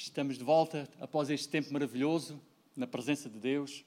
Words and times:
Estamos 0.00 0.38
de 0.38 0.44
volta 0.44 0.88
após 1.00 1.28
este 1.28 1.48
tempo 1.48 1.72
maravilhoso 1.72 2.40
na 2.76 2.86
presença 2.86 3.28
de 3.28 3.36
Deus. 3.36 3.84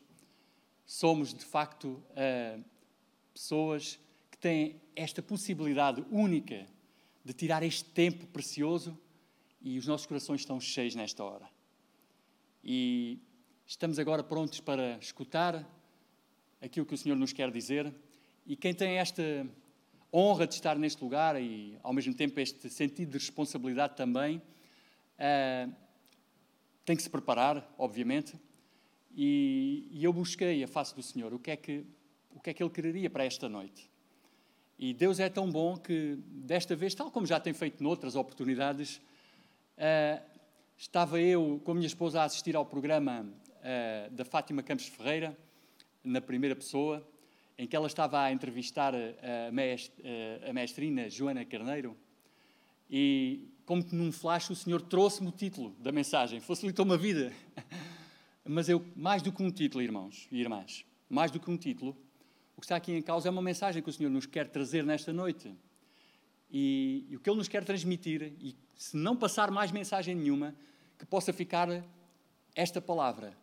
Somos, 0.86 1.34
de 1.34 1.46
facto, 1.46 1.88
uh, 1.88 2.62
pessoas 3.34 3.97
que 4.29 4.38
têm 4.38 4.82
esta 4.94 5.21
possibilidade 5.21 6.05
única 6.12 6.68
de 7.24 7.32
tirar 7.32 7.63
este 7.63 7.86
tempo 7.86 8.28
precioso 8.28 9.00
e 9.62 9.79
os 9.79 9.88
nossos 9.88 10.05
corações 10.05 10.42
estão 10.42 10.60
cheios 10.60 10.96
nesta 10.96 11.24
hora. 11.24 11.47
E 12.62 13.17
estamos 13.65 13.97
agora 13.97 14.21
prontos 14.21 14.59
para 14.59 14.97
escutar 14.97 15.65
aquilo 16.62 16.85
que 16.85 16.93
o 16.93 16.98
Senhor 16.98 17.16
nos 17.16 17.31
quer 17.31 17.49
dizer. 17.52 17.89
E 18.45 18.57
quem 18.57 18.73
tem 18.73 18.98
esta 18.98 19.48
honra 20.13 20.45
de 20.45 20.55
estar 20.55 20.77
neste 20.77 21.02
lugar 21.02 21.41
e, 21.41 21.80
ao 21.81 21.93
mesmo 21.93 22.13
tempo, 22.13 22.38
este 22.38 22.70
sentido 22.70 23.12
de 23.12 23.17
responsabilidade 23.17 23.95
também, 23.95 24.41
uh, 25.17 25.81
tem 26.86 26.95
que 26.95 27.04
se 27.04 27.09
preparar, 27.09 27.73
obviamente. 27.77 28.35
E, 29.16 29.88
e, 29.91 30.03
eu 30.03 30.13
busquei 30.13 30.63
a 30.63 30.67
face 30.67 30.95
do 30.95 31.03
Senhor, 31.03 31.34
o 31.34 31.39
que, 31.39 31.52
é 31.52 31.55
que, 31.55 31.85
o 32.34 32.39
que 32.39 32.49
é 32.49 32.53
que 32.53 32.63
Ele 32.63 32.70
quereria 32.70 33.09
para 33.09 33.26
esta 33.26 33.49
noite. 33.49 33.89
E 34.80 34.94
Deus 34.94 35.20
é 35.20 35.30
tão 35.30 35.52
bom 35.52 35.77
que, 35.77 36.17
desta 36.25 36.75
vez, 36.75 36.95
tal 36.95 37.12
como 37.12 37.25
já 37.25 37.39
tem 37.39 37.53
feito 37.53 37.84
noutras 37.84 38.16
oportunidades, 38.16 38.98
uh, 39.77 40.22
estava 40.77 41.20
eu 41.20 41.62
com 41.63 41.72
a 41.72 41.75
minha 41.75 41.88
esposa 41.88 42.22
a 42.22 42.23
assistir 42.23 42.55
ao 42.55 42.66
programa 42.66 43.22
uh, 43.22 44.11
da 44.11 44.25
Fátima 44.25 44.63
Campos 44.63 44.88
Ferreira, 44.88 45.38
na 46.03 46.20
primeira 46.20 46.55
pessoa, 46.55 47.08
em 47.58 47.67
que 47.67 47.75
ela 47.75 47.86
estava 47.86 48.22
a 48.22 48.31
entrevistar 48.31 48.95
a, 48.95 49.52
mest, 49.52 49.91
a 50.50 50.52
mestrina 50.52 51.08
Joana 51.11 51.45
Carneiro, 51.45 51.95
e 52.89 53.48
como 53.71 53.85
que 53.85 53.95
num 53.95 54.11
flash 54.11 54.49
o 54.49 54.55
Senhor 54.55 54.81
trouxe-me 54.81 55.30
o 55.30 55.31
título 55.31 55.73
da 55.80 55.93
mensagem, 55.93 56.41
facilitou-me 56.41 56.93
a 56.93 56.98
vida. 56.98 57.31
Mas 58.44 58.67
eu, 58.67 58.85
mais 58.97 59.21
do 59.21 59.31
que 59.31 59.41
um 59.41 59.49
título, 59.49 59.81
irmãos 59.81 60.27
e 60.30 60.41
irmãs, 60.41 60.83
mais 61.09 61.31
do 61.31 61.39
que 61.39 61.50
um 61.50 61.55
título, 61.55 61.95
o 62.58 62.59
que 62.59 62.66
está 62.66 62.75
aqui 62.75 62.92
em 62.92 63.02
causa 63.02 63.30
é 63.30 63.31
uma 63.31 63.42
mensagem 63.42 63.81
que 63.81 63.89
o 63.89 63.94
Senhor 63.94 64.09
nos 64.09 64.25
quer 64.25 64.49
trazer 64.49 64.83
nesta 64.83 65.14
noite. 65.14 65.55
E, 66.52 67.05
e 67.09 67.16
o 67.16 67.22
que 67.22 67.30
Ele 67.30 67.38
nos 67.38 67.47
quer 67.47 67.64
transmitir, 67.64 68.33
e 68.42 68.58
se 68.75 68.97
não 68.97 69.16
passar 69.16 69.49
mais 69.49 69.72
mensagem 69.72 70.16
nenhuma, 70.16 70.53
que 70.99 71.05
possa 71.05 71.31
ficar 71.31 71.69
esta 72.53 72.81
palavra: 72.81 73.38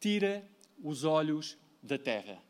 tira 0.00 0.42
os 0.82 1.04
olhos 1.04 1.58
da 1.82 1.98
terra. 1.98 2.42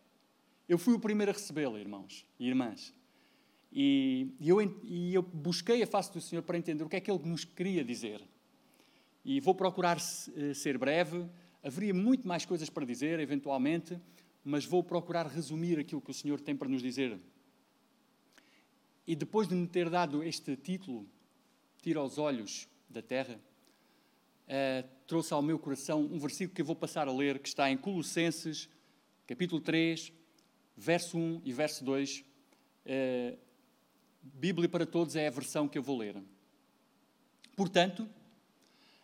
Eu 0.69 0.78
fui 0.78 0.94
o 0.94 1.00
primeiro 1.00 1.33
a 1.33 1.34
recebê-la, 1.34 1.80
irmãos 1.80 2.24
e 2.39 2.46
irmãs. 2.46 2.94
E, 3.70 4.34
eu, 4.41 4.61
e 4.83 5.14
eu 5.14 5.22
busquei 5.22 5.83
a 5.83 5.86
face 5.86 6.12
do 6.12 6.20
Senhor 6.20 6.42
para 6.42 6.56
entender 6.56 6.83
o 6.83 6.88
que 6.88 6.97
é 6.97 7.00
que 7.00 7.11
Ele 7.11 7.22
nos 7.24 7.44
queria 7.44 7.84
dizer. 7.84 8.22
E 9.24 9.41
vou 9.41 9.55
procurar 9.55 9.98
eh, 9.98 10.55
ser 10.55 10.78
breve. 10.78 11.27
Haveria 11.62 11.92
muito 11.92 12.27
mais 12.27 12.46
coisas 12.46 12.70
para 12.70 12.86
dizer, 12.86 13.20
eventualmente, 13.20 14.00
mas 14.42 14.64
vou 14.64 14.83
procurar 14.83 15.27
resumir 15.27 15.78
aquilo 15.78 16.00
que 16.00 16.11
o 16.11 16.14
Senhor 16.14 16.41
tem 16.41 16.56
para 16.56 16.69
nos 16.69 16.80
dizer. 16.80 17.19
E 19.06 19.14
depois 19.14 19.48
de 19.48 19.55
me 19.55 19.66
ter 19.66 19.91
dado 19.91 20.22
este 20.22 20.56
título, 20.56 21.06
Tira 21.83 22.02
os 22.02 22.19
Olhos 22.19 22.69
da 22.89 23.02
Terra, 23.02 23.39
uh, 24.46 24.89
trouxe 25.06 25.33
ao 25.33 25.42
meu 25.42 25.58
coração 25.58 26.00
um 26.00 26.19
versículo 26.19 26.55
que 26.55 26.62
eu 26.62 26.66
vou 26.66 26.77
passar 26.77 27.08
a 27.08 27.12
ler, 27.12 27.39
que 27.39 27.48
está 27.48 27.70
em 27.70 27.77
Colossenses, 27.77 28.69
capítulo 29.27 29.61
3, 29.61 30.12
verso 30.77 31.19
1 31.19 31.42
e 31.44 31.52
verso 31.52 31.84
2. 31.84 32.19
Uh, 32.19 32.24
eh, 32.86 33.39
Bíblia 34.22 34.69
para 34.69 34.86
Todos 34.86 35.16
é 35.16 35.27
a 35.27 35.30
versão 35.30 35.69
que 35.69 35.78
eu 35.78 35.83
vou 35.83 35.98
ler. 35.98 36.16
Portanto, 37.56 38.08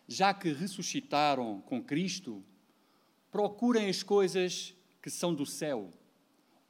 já 0.07 0.33
que 0.33 0.51
ressuscitaram 0.51 1.61
com 1.61 1.83
Cristo, 1.83 2.43
procurem 3.31 3.89
as 3.89 4.03
coisas 4.03 4.73
que 5.01 5.09
são 5.09 5.33
do 5.33 5.45
céu, 5.45 5.91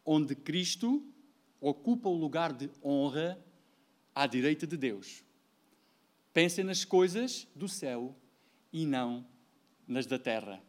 onde 0.05 0.35
Cristo 0.35 1.03
ocupa 1.59 2.09
o 2.09 2.15
lugar 2.15 2.53
de 2.53 2.69
honra 2.83 3.39
à 4.13 4.25
direita 4.25 4.65
de 4.65 4.77
Deus. 4.77 5.23
Pensem 6.33 6.63
nas 6.63 6.83
coisas 6.83 7.47
do 7.55 7.67
céu 7.67 8.15
e 8.71 8.85
não 8.85 9.25
nas 9.87 10.05
da 10.05 10.19
terra. 10.19 10.61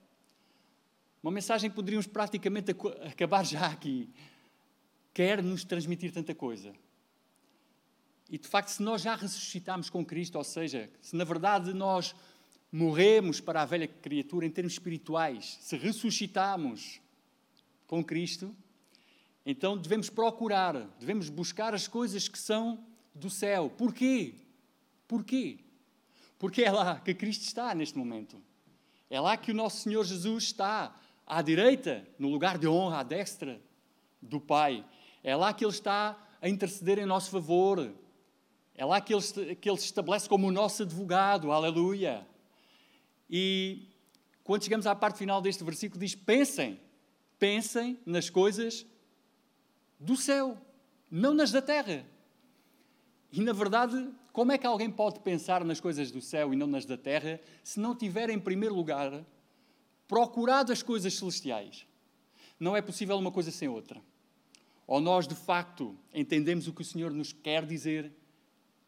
Uma 1.23 1.33
mensagem 1.33 1.69
que 1.69 1.77
poderíamos 1.77 2.07
praticamente 2.07 2.71
acabar 3.05 3.45
já 3.45 3.67
aqui. 3.67 4.09
Quer 5.13 5.43
nos 5.43 5.65
transmitir 5.65 6.13
tanta 6.13 6.35
coisa. 6.35 6.73
E 8.29 8.39
de 8.39 8.49
facto, 8.49 8.69
se 8.69 8.83
nós 8.83 9.03
já 9.03 9.15
ressuscitamos 9.15 9.89
com 9.89 10.05
Cristo, 10.05 10.37
ou 10.37 10.45
seja, 10.45 10.91
se 11.01 11.15
na 11.15 11.25
verdade 11.25 11.73
nós 11.73 12.15
morremos 12.73 13.41
para 13.41 13.63
a 13.63 13.65
velha 13.65 13.87
criatura 13.87 14.45
em 14.45 14.51
termos 14.51 14.73
espirituais, 14.73 15.59
se 15.61 15.77
ressuscitamos 15.77 17.01
com 17.87 18.05
Cristo, 18.05 18.55
então 19.45 19.79
devemos 19.79 20.11
procurar, 20.11 20.75
devemos 20.99 21.29
buscar 21.29 21.73
as 21.73 21.87
coisas 21.87 22.27
que 22.27 22.39
são 22.39 22.85
do 23.15 23.31
céu. 23.31 23.71
Porquê? 23.71 24.35
Porquê? 25.07 25.59
Porque 26.39 26.63
é 26.63 26.71
lá 26.71 26.99
que 26.99 27.15
Cristo 27.15 27.43
está 27.43 27.75
neste 27.75 27.97
momento. 27.97 28.43
É 29.09 29.21
lá 29.21 29.37
que 29.37 29.53
o 29.53 29.55
nosso 29.55 29.83
Senhor 29.83 30.05
Jesus 30.05 30.45
está, 30.45 30.95
à 31.25 31.41
direita, 31.41 32.07
no 32.19 32.29
lugar 32.29 32.59
de 32.59 32.67
honra, 32.67 33.01
à 33.01 33.03
destra 33.05 33.61
do 34.21 34.41
Pai. 34.41 34.85
É 35.23 35.35
lá 35.37 35.53
que 35.55 35.65
Ele 35.65 35.73
está 35.73 36.19
a 36.43 36.49
interceder 36.49 36.99
em 36.99 37.07
nosso 37.07 37.31
favor. 37.31 37.95
É 38.77 38.85
lá 38.85 39.01
que 39.01 39.15
ele, 39.15 39.55
que 39.57 39.71
ele 39.71 39.79
se 39.79 39.87
estabelece 39.87 40.29
como 40.29 40.47
o 40.47 40.53
nosso 40.53 40.83
advogado, 40.83 41.51
aleluia. 41.51 42.27
E 43.29 43.89
quando 44.45 44.65
chegamos 44.65 44.87
à 44.87 44.95
parte 44.95 45.19
final 45.19 45.41
deste 45.41 45.65
versículo, 45.65 45.99
diz: 45.99 46.15
pensem, 46.15 46.79
pensem 47.39 47.99
nas 48.05 48.29
coisas 48.29 48.85
do 49.99 50.15
céu, 50.15 50.59
não 51.11 51.33
nas 51.33 51.51
da 51.51 51.63
terra. 51.63 52.05
E 53.33 53.41
na 53.41 53.55
verdade, 53.55 54.11
como 54.31 54.53
é 54.53 54.59
que 54.59 54.67
alguém 54.67 54.91
pode 54.91 55.21
pensar 55.21 55.65
nas 55.65 55.81
coisas 55.81 56.11
do 56.11 56.21
céu 56.21 56.53
e 56.53 56.57
não 56.57 56.67
nas 56.67 56.85
da 56.85 56.99
terra 56.99 57.41
se 57.65 57.81
não 57.81 57.97
tiver, 57.97 58.29
em 58.29 58.39
primeiro 58.39 58.75
lugar, 58.75 59.25
procurado 60.07 60.71
as 60.71 60.83
coisas 60.83 61.15
celestiais? 61.15 61.87
Não 62.61 62.77
é 62.77 62.83
possível 62.83 63.17
uma 63.17 63.33
coisa 63.33 63.51
sem 63.51 63.69
outra. 63.69 64.03
Ou 64.87 65.01
nós, 65.01 65.27
de 65.27 65.35
facto, 65.35 65.97
entendemos 66.13 66.69
o 66.69 66.75
que 66.75 66.83
o 66.83 66.85
Senhor 66.85 67.11
nos 67.11 67.33
quer 67.33 67.65
dizer 67.65 68.13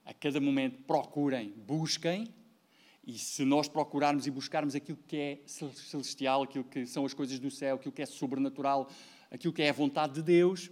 a 0.08 0.14
cada 0.14 0.40
momento 0.40 0.82
procurem, 0.84 1.52
busquem, 1.66 2.32
e 3.06 3.18
se 3.18 3.44
nós 3.44 3.68
procurarmos 3.68 4.26
e 4.26 4.30
buscarmos 4.30 4.74
aquilo 4.74 4.96
que 5.06 5.16
é 5.18 5.42
celestial, 5.46 6.44
aquilo 6.44 6.64
que 6.64 6.86
são 6.86 7.04
as 7.04 7.12
coisas 7.12 7.38
do 7.38 7.50
céu, 7.50 7.76
aquilo 7.76 7.92
que 7.92 8.00
é 8.00 8.06
sobrenatural, 8.06 8.88
aquilo 9.30 9.52
que 9.52 9.60
é 9.60 9.68
a 9.68 9.72
vontade 9.72 10.14
de 10.14 10.22
Deus, 10.22 10.70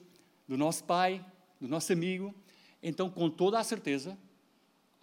do 0.48 0.56
nosso 0.56 0.84
Pai, 0.84 1.22
do 1.60 1.68
nosso 1.68 1.92
amigo, 1.92 2.34
então, 2.82 3.10
com 3.10 3.28
toda 3.28 3.58
a 3.58 3.64
certeza, 3.64 4.16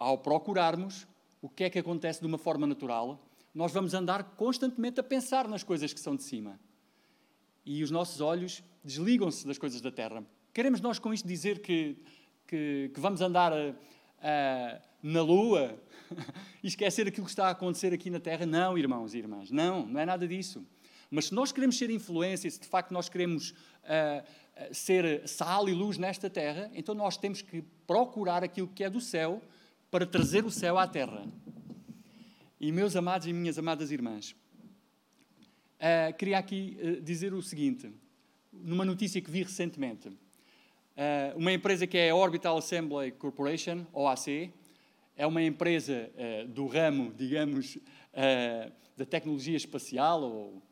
ao 0.00 0.18
procurarmos 0.18 1.06
o 1.40 1.48
que 1.48 1.62
é 1.62 1.70
que 1.70 1.78
acontece 1.78 2.20
de 2.20 2.26
uma 2.26 2.38
forma 2.38 2.66
natural, 2.66 3.24
nós 3.54 3.70
vamos 3.70 3.94
andar 3.94 4.24
constantemente 4.36 4.98
a 4.98 5.02
pensar 5.04 5.46
nas 5.46 5.62
coisas 5.62 5.92
que 5.92 6.00
são 6.00 6.16
de 6.16 6.24
cima. 6.24 6.58
E 7.64 7.84
os 7.84 7.90
nossos 7.92 8.20
olhos 8.20 8.64
desligam-se 8.82 9.46
das 9.46 9.58
coisas 9.58 9.80
da 9.80 9.92
terra. 9.92 10.24
Queremos 10.52 10.80
nós 10.80 10.98
com 10.98 11.14
isto 11.14 11.26
dizer 11.28 11.60
que, 11.60 11.96
que, 12.48 12.90
que 12.92 13.00
vamos 13.00 13.20
andar 13.20 13.52
a, 13.52 13.74
uh, 14.24 14.80
na 15.02 15.22
Lua 15.22 15.78
e 16.62 16.66
esquecer 16.66 17.06
aquilo 17.06 17.26
que 17.26 17.30
está 17.30 17.48
a 17.48 17.50
acontecer 17.50 17.92
aqui 17.92 18.08
na 18.08 18.18
Terra. 18.18 18.46
Não, 18.46 18.78
irmãos 18.78 19.14
e 19.14 19.18
irmãs, 19.18 19.50
não, 19.50 19.86
não 19.86 20.00
é 20.00 20.06
nada 20.06 20.26
disso. 20.26 20.66
Mas 21.10 21.26
se 21.26 21.34
nós 21.34 21.52
queremos 21.52 21.76
ser 21.76 21.90
influência, 21.90 22.50
se 22.50 22.58
de 22.58 22.66
facto 22.66 22.90
nós 22.90 23.08
queremos 23.08 23.50
uh, 23.50 24.24
ser 24.72 25.28
sal 25.28 25.68
e 25.68 25.72
luz 25.72 25.98
nesta 25.98 26.30
terra, 26.30 26.70
então 26.74 26.94
nós 26.94 27.16
temos 27.16 27.42
que 27.42 27.62
procurar 27.86 28.42
aquilo 28.42 28.66
que 28.68 28.82
é 28.82 28.90
do 28.90 29.00
céu 29.00 29.42
para 29.90 30.06
trazer 30.06 30.44
o 30.44 30.50
céu 30.50 30.78
à 30.78 30.88
terra. 30.88 31.26
E 32.58 32.72
meus 32.72 32.96
amados 32.96 33.26
e 33.26 33.32
minhas 33.32 33.58
amadas 33.58 33.92
irmãs, 33.92 34.34
uh, 35.78 36.16
queria 36.16 36.38
aqui 36.38 37.00
dizer 37.02 37.34
o 37.34 37.42
seguinte, 37.42 37.92
numa 38.52 38.84
notícia 38.84 39.20
que 39.20 39.30
vi 39.30 39.42
recentemente. 39.42 40.10
Uh, 40.96 41.36
uma 41.36 41.50
empresa 41.50 41.88
que 41.88 41.98
é 41.98 42.10
a 42.10 42.14
Orbital 42.14 42.56
Assembly 42.56 43.10
Corporation, 43.10 43.84
OAC, 43.92 44.52
é 45.16 45.26
uma 45.26 45.42
empresa 45.42 46.08
uh, 46.14 46.46
do 46.46 46.68
ramo, 46.68 47.12
digamos, 47.12 47.74
uh, 47.74 48.72
da 48.96 49.04
tecnologia 49.04 49.56
espacial 49.56 50.22
ou 50.22 50.62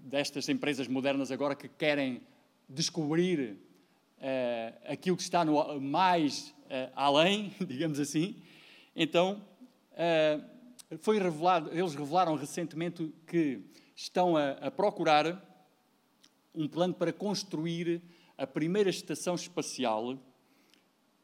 destas 0.00 0.48
empresas 0.48 0.88
modernas 0.88 1.30
agora 1.30 1.54
que 1.54 1.68
querem 1.68 2.22
descobrir 2.66 3.58
aquilo 4.86 5.14
que 5.14 5.22
está 5.22 5.44
no 5.44 5.78
mais 5.78 6.54
além, 6.94 7.54
digamos 7.60 8.00
assim. 8.00 8.42
Então, 8.96 9.42
foi 11.00 11.18
revelado, 11.18 11.70
eles 11.70 11.94
revelaram 11.94 12.34
recentemente 12.34 13.12
que 13.26 13.60
estão 13.94 14.38
a, 14.38 14.52
a 14.52 14.70
procurar 14.70 15.38
um 16.54 16.66
plano 16.66 16.94
para 16.94 17.12
construir 17.12 18.00
a 18.38 18.46
primeira 18.46 18.90
estação 18.90 19.34
espacial 19.34 20.18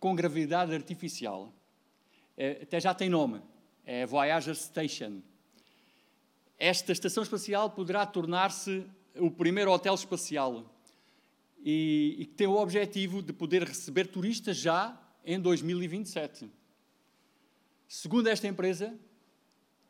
com 0.00 0.14
gravidade 0.14 0.74
artificial. 0.74 1.52
É, 2.36 2.60
até 2.62 2.80
já 2.80 2.94
tem 2.94 3.08
nome. 3.08 3.42
é 3.84 4.04
a 4.04 4.06
Voyager 4.06 4.54
Station. 4.54 5.20
Esta 6.58 6.92
estação 6.92 7.22
espacial 7.22 7.70
poderá 7.70 8.06
tornar-se 8.06 8.86
o 9.16 9.30
primeiro 9.30 9.70
hotel 9.70 9.94
espacial 9.94 10.64
e, 11.62 12.16
e 12.18 12.26
tem 12.26 12.46
o 12.46 12.56
objetivo 12.56 13.20
de 13.20 13.32
poder 13.32 13.62
receber 13.62 14.06
turistas 14.06 14.56
já 14.56 14.98
em 15.24 15.38
2027. 15.38 16.50
Segundo 17.86 18.28
esta 18.28 18.48
empresa, 18.48 18.98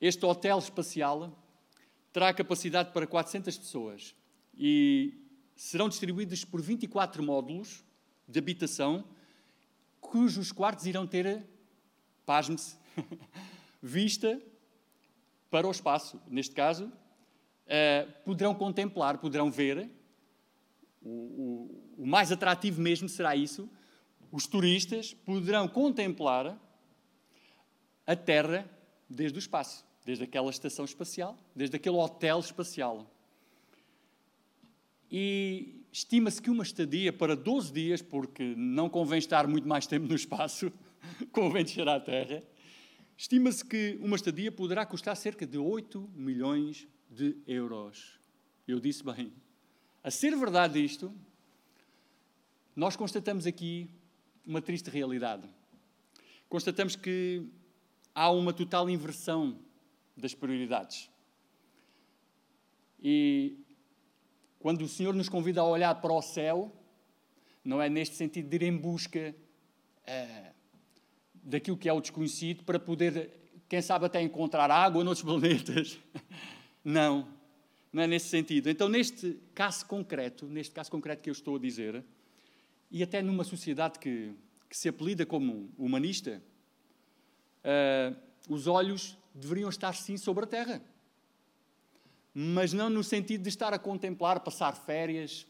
este 0.01 0.27
hotel 0.27 0.59
espacial 0.59 1.39
terá 2.13 2.35
capacidade 2.35 2.91
para 2.93 3.07
400 3.07 3.57
pessoas 3.57 4.15
e 4.55 5.22
serão 5.57 5.89
distribuídos 5.89 6.45
por 6.45 6.61
24 6.61 7.23
módulos 7.23 7.85
de 8.27 8.39
habitação, 8.39 9.05
cujos 10.01 10.53
quartos 10.53 10.87
irão 10.87 11.07
ter, 11.07 11.47
pasme-se, 12.25 12.77
vista 13.83 14.41
para 15.51 15.67
o 15.67 15.71
espaço. 15.71 16.21
Neste 16.29 16.55
caso, 16.55 16.87
uh, 16.87 18.13
poderão 18.25 18.55
contemplar, 18.55 19.19
poderão 19.19 19.51
ver. 19.51 19.91
O, 21.03 21.09
o, 21.09 22.03
o 22.03 22.07
mais 22.07 22.33
atrativo 22.33 22.81
mesmo 22.81 23.09
será 23.09 23.37
isso. 23.37 23.69
Os 24.31 24.47
turistas 24.47 25.13
poderão 25.13 25.69
contemplar 25.69 26.59
a 28.07 28.17
Terra 28.17 28.69
desde 29.09 29.39
o 29.39 29.41
espaço, 29.41 29.85
desde 30.05 30.25
aquela 30.25 30.51
estação 30.51 30.85
espacial, 30.85 31.37
desde 31.55 31.77
aquele 31.77 31.97
hotel 31.97 32.41
espacial. 32.41 33.07
E 35.15 35.85
estima-se 35.93 36.41
que 36.41 36.49
uma 36.49 36.63
estadia 36.63 37.13
para 37.13 37.37
12 37.37 37.71
dias, 37.71 38.01
porque 38.01 38.55
não 38.57 38.89
convém 38.89 39.19
estar 39.19 39.47
muito 39.47 39.69
mais 39.69 39.87
tempo 39.87 40.07
no 40.07 40.15
espaço, 40.15 40.73
convém 41.31 41.65
descer 41.65 41.87
à 41.87 42.01
Terra, 42.01 42.43
estima-se 43.15 43.63
que 43.63 43.99
uma 44.01 44.17
estadia 44.17 44.51
poderá 44.51 44.87
custar 44.87 45.15
cerca 45.15 45.47
de 45.47 45.59
8 45.59 46.11
milhões 46.15 46.89
de 47.11 47.37
euros. 47.47 48.19
Eu 48.67 48.81
disse 48.81 49.05
bem. 49.05 49.31
A 50.03 50.11
ser 50.11 50.35
verdade 50.35 50.83
isto, 50.83 51.15
nós 52.75 52.97
constatamos 52.97 53.47
aqui 53.47 53.91
uma 54.47 54.63
triste 54.63 54.89
realidade. 54.89 55.47
Constatamos 56.49 56.97
que 56.97 57.47
há 58.15 58.31
uma 58.31 58.55
total 58.55 58.89
inversão 58.89 59.59
das 60.17 60.35
prioridades. 60.35 61.11
E 63.03 63.59
quando 64.63 64.83
o 64.83 64.89
Senhor 64.89 65.13
nos 65.13 65.29
convida 65.29 65.61
a 65.61 65.65
olhar 65.65 65.93
para 65.97 66.13
o 66.13 66.23
céu, 66.23 66.73
não 67.65 67.83
é 67.83 67.89
neste 67.89 68.15
sentido 68.15 68.49
de 68.49 68.55
ir 68.55 68.63
em 68.63 68.77
busca 68.77 69.35
é, 70.07 70.53
daquilo 71.43 71.77
que 71.77 71.89
é 71.89 71.93
o 71.93 72.01
desconhecido 72.01 72.63
para 72.63 72.79
poder, 72.79 73.29
quem 73.69 73.83
sabe, 73.83 74.07
até 74.07 74.23
encontrar 74.23 74.71
água 74.71 75.03
noutros 75.05 75.25
planetas. 75.25 75.99
Não, 76.85 77.27
não 77.93 78.05
é 78.05 78.07
nesse 78.07 78.29
sentido. 78.29 78.71
Então, 78.71 78.89
neste 78.89 79.37
caso 79.53 79.85
concreto, 79.87 80.47
neste 80.47 80.73
caso 80.73 80.93
concreto 80.93 81.23
que 81.23 81.31
eu 81.31 81.33
estou 81.33 81.57
a 81.57 81.59
dizer, 81.59 82.05
e 82.89 83.03
até 83.03 83.21
numa 83.21 83.43
sociedade 83.43 83.99
que, 83.99 84.33
que 84.71 84.77
se 84.77 84.89
apelida 84.89 85.27
como 85.27 85.73
humanista, 85.77 86.41
uh, 87.65 88.17
os 88.49 88.69
olhos 88.69 89.19
deveriam 89.35 89.69
estar 89.69 89.93
sim 89.95 90.17
sobre 90.17 90.45
a 90.45 90.47
Terra 90.47 90.92
mas 92.35 92.73
não 92.73 92.89
no 92.89 93.05
sentido 93.05 93.43
de 93.43 93.49
estar 93.49 93.75
a 93.75 93.79
contemplar, 93.79 94.41
passar 94.41 94.75
férias 94.75 95.47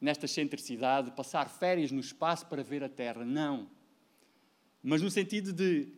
nesta 0.00 0.24
excentricidade, 0.24 1.12
passar 1.12 1.48
férias 1.48 1.92
no 1.92 2.00
espaço 2.00 2.46
para 2.46 2.62
ver 2.62 2.82
a 2.82 2.88
Terra. 2.88 3.24
Não. 3.24 3.68
Mas 4.82 5.00
no 5.00 5.10
sentido 5.10 5.52
de, 5.52 5.88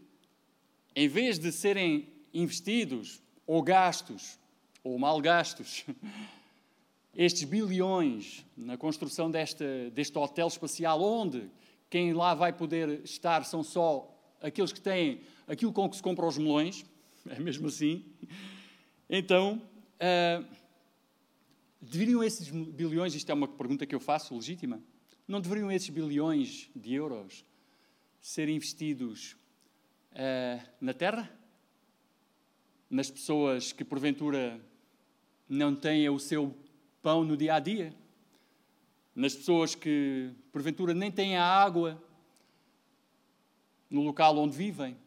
em 0.94 1.08
vez 1.08 1.38
de 1.38 1.50
serem 1.50 2.08
investidos 2.32 3.22
ou 3.46 3.62
gastos, 3.62 4.38
ou 4.82 4.98
mal 4.98 5.18
gastos, 5.22 5.86
estes 7.16 7.44
bilhões 7.44 8.44
na 8.54 8.76
construção 8.76 9.30
desta, 9.30 9.90
deste 9.90 10.18
hotel 10.18 10.48
espacial, 10.48 11.02
onde 11.02 11.48
quem 11.88 12.12
lá 12.12 12.34
vai 12.34 12.52
poder 12.52 13.00
estar 13.04 13.44
são 13.44 13.62
só 13.62 14.10
aqueles 14.42 14.72
que 14.72 14.80
têm 14.80 15.20
aquilo 15.48 15.72
com 15.72 15.88
que 15.88 15.96
se 15.96 16.02
compram 16.02 16.28
os 16.28 16.36
melões, 16.36 16.84
é 17.26 17.40
mesmo 17.40 17.68
assim. 17.68 18.04
Então, 19.08 19.62
Uh, 20.04 20.44
deveriam 21.80 22.22
esses 22.22 22.50
bilhões, 22.50 23.14
isto 23.14 23.30
é 23.30 23.34
uma 23.34 23.48
pergunta 23.48 23.86
que 23.86 23.94
eu 23.94 24.00
faço, 24.00 24.34
legítima, 24.34 24.82
não 25.26 25.40
deveriam 25.40 25.72
esses 25.72 25.88
bilhões 25.88 26.68
de 26.76 26.92
euros 26.92 27.42
ser 28.20 28.50
investidos 28.50 29.34
uh, 30.12 30.68
na 30.78 30.92
terra? 30.92 31.30
Nas 32.90 33.10
pessoas 33.10 33.72
que 33.72 33.82
porventura 33.82 34.60
não 35.48 35.74
têm 35.74 36.06
o 36.10 36.18
seu 36.18 36.54
pão 37.00 37.24
no 37.24 37.34
dia 37.34 37.54
a 37.54 37.58
dia? 37.58 37.94
Nas 39.14 39.34
pessoas 39.34 39.74
que 39.74 40.30
porventura 40.52 40.92
nem 40.92 41.10
têm 41.10 41.38
a 41.38 41.44
água 41.46 42.02
no 43.88 44.02
local 44.02 44.36
onde 44.36 44.54
vivem? 44.54 44.98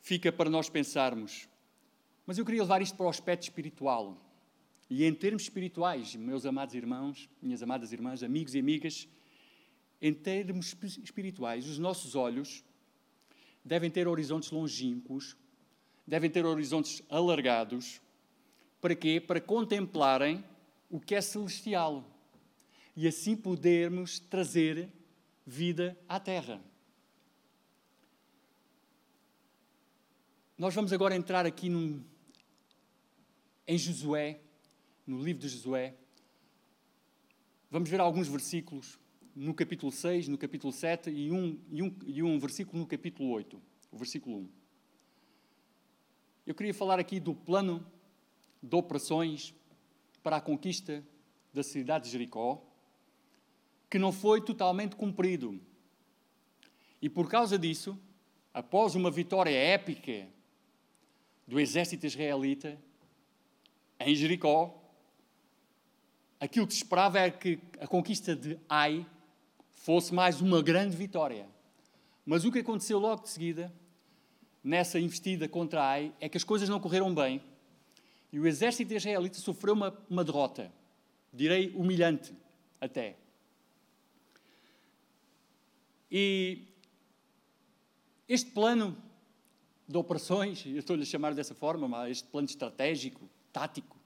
Fica 0.00 0.32
para 0.32 0.50
nós 0.50 0.68
pensarmos 0.68 1.48
mas 2.26 2.36
eu 2.36 2.44
queria 2.44 2.62
levar 2.62 2.82
isto 2.82 2.96
para 2.96 3.06
o 3.06 3.08
aspecto 3.08 3.44
espiritual. 3.44 4.20
E 4.90 5.04
em 5.04 5.14
termos 5.14 5.42
espirituais, 5.44 6.14
meus 6.16 6.44
amados 6.44 6.74
irmãos, 6.74 7.28
minhas 7.40 7.62
amadas 7.62 7.92
irmãs, 7.92 8.22
amigos 8.22 8.54
e 8.54 8.58
amigas, 8.58 9.08
em 10.02 10.12
termos 10.12 10.76
espirituais, 11.02 11.68
os 11.68 11.78
nossos 11.78 12.14
olhos 12.14 12.64
devem 13.64 13.90
ter 13.90 14.06
horizontes 14.06 14.50
longínquos, 14.50 15.36
devem 16.06 16.30
ter 16.30 16.44
horizontes 16.44 17.02
alargados. 17.08 18.00
Para 18.80 18.94
quê? 18.94 19.20
Para 19.20 19.40
contemplarem 19.40 20.44
o 20.90 21.00
que 21.00 21.14
é 21.14 21.20
celestial 21.20 22.04
e 22.94 23.06
assim 23.06 23.36
podermos 23.36 24.18
trazer 24.18 24.88
vida 25.44 25.98
à 26.08 26.18
terra. 26.20 26.60
Nós 30.56 30.74
vamos 30.74 30.92
agora 30.92 31.14
entrar 31.14 31.44
aqui 31.44 31.68
num, 31.68 32.02
em 33.66 33.76
Josué, 33.76 34.40
no 35.06 35.18
livro 35.22 35.42
de 35.42 35.48
Josué. 35.48 35.94
Vamos 37.70 37.88
ver 37.88 38.00
alguns 38.00 38.28
versículos 38.28 38.98
no 39.34 39.52
capítulo 39.52 39.90
6, 39.90 40.28
no 40.28 40.38
capítulo 40.38 40.72
7 40.72 41.10
e 41.10 41.30
um, 41.32 41.58
e 41.70 41.82
um, 41.82 41.96
e 42.06 42.22
um 42.22 42.38
versículo 42.38 42.78
no 42.78 42.86
capítulo 42.86 43.30
8, 43.30 43.60
o 43.90 43.96
versículo 43.96 44.38
1. 44.38 44.48
Eu 46.46 46.54
queria 46.54 46.72
falar 46.72 47.00
aqui 47.00 47.18
do 47.18 47.34
plano 47.34 47.84
de 48.62 48.76
operações 48.76 49.52
para 50.22 50.36
a 50.36 50.40
conquista 50.40 51.04
da 51.52 51.62
cidade 51.62 52.04
de 52.04 52.10
Jericó, 52.12 52.62
que 53.90 53.98
não 53.98 54.12
foi 54.12 54.40
totalmente 54.40 54.94
cumprido. 54.94 55.60
E 57.02 57.08
por 57.08 57.28
causa 57.28 57.58
disso, 57.58 57.98
após 58.54 58.94
uma 58.94 59.10
vitória 59.10 59.50
épica 59.50 60.28
do 61.46 61.58
exército 61.60 62.06
israelita, 62.06 62.78
em 63.98 64.14
Jericó, 64.14 64.82
aquilo 66.38 66.66
que 66.66 66.74
se 66.74 66.82
esperava 66.82 67.18
era 67.18 67.30
que 67.30 67.58
a 67.80 67.86
conquista 67.86 68.34
de 68.34 68.58
Ai 68.68 69.06
fosse 69.72 70.14
mais 70.14 70.40
uma 70.40 70.62
grande 70.62 70.96
vitória. 70.96 71.48
Mas 72.24 72.44
o 72.44 72.52
que 72.52 72.58
aconteceu 72.58 72.98
logo 72.98 73.22
de 73.22 73.30
seguida, 73.30 73.72
nessa 74.62 74.98
investida 74.98 75.48
contra 75.48 75.82
Ai, 75.82 76.12
é 76.20 76.28
que 76.28 76.36
as 76.36 76.44
coisas 76.44 76.68
não 76.68 76.80
correram 76.80 77.14
bem 77.14 77.40
e 78.32 78.38
o 78.38 78.46
exército 78.46 78.92
israelita 78.92 79.38
sofreu 79.38 79.74
uma, 79.74 79.96
uma 80.10 80.24
derrota, 80.24 80.72
direi 81.32 81.70
humilhante 81.70 82.34
até. 82.80 83.16
E 86.10 86.66
este 88.28 88.50
plano 88.50 88.96
de 89.88 89.96
operações, 89.96 90.66
eu 90.66 90.78
estou-lhe 90.78 91.02
a 91.02 91.06
chamar 91.06 91.32
dessa 91.32 91.54
forma, 91.54 91.86
mas 91.86 92.10
este 92.10 92.28
plano 92.28 92.46
estratégico, 92.46 93.28
tático 93.56 93.96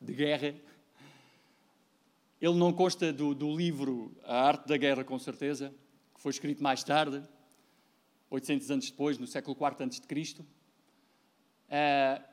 de 0.00 0.14
guerra. 0.14 0.54
Ele 2.40 2.54
não 2.54 2.72
consta 2.72 3.12
do, 3.12 3.34
do, 3.34 3.56
livro 3.56 4.16
A 4.22 4.46
Arte 4.46 4.68
da 4.68 4.76
Guerra, 4.76 5.02
com 5.02 5.18
certeza, 5.18 5.74
que 6.14 6.20
foi 6.20 6.30
escrito 6.30 6.62
mais 6.62 6.84
tarde, 6.84 7.20
800 8.30 8.70
anos 8.70 8.88
depois, 8.88 9.18
no 9.18 9.26
século 9.26 9.56
IV 9.56 9.84
a.C. 9.84 10.42
Uh, 10.42 12.24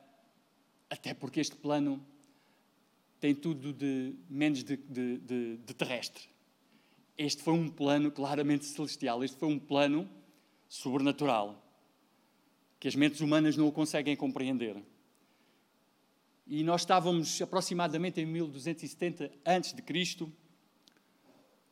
até 0.88 1.12
porque 1.14 1.40
este 1.40 1.56
plano 1.56 2.00
tem 3.18 3.34
tudo 3.34 3.72
de 3.72 4.14
menos 4.30 4.62
de, 4.62 4.76
de, 4.76 5.18
de, 5.18 5.56
de 5.56 5.74
terrestre. 5.74 6.28
Este 7.18 7.42
foi 7.42 7.54
um 7.54 7.68
plano 7.68 8.12
claramente 8.12 8.66
celestial, 8.66 9.24
este 9.24 9.36
foi 9.36 9.48
um 9.48 9.58
plano 9.58 10.08
sobrenatural, 10.68 11.60
que 12.78 12.86
as 12.86 12.94
mentes 12.94 13.20
humanas 13.20 13.56
não 13.56 13.66
o 13.66 13.72
conseguem 13.72 14.14
compreender 14.14 14.80
e 16.54 16.62
nós 16.62 16.82
estávamos 16.82 17.40
aproximadamente 17.40 18.20
em 18.20 18.26
1270 18.26 19.30
antes 19.46 19.72
de 19.72 19.80
Cristo. 19.80 20.30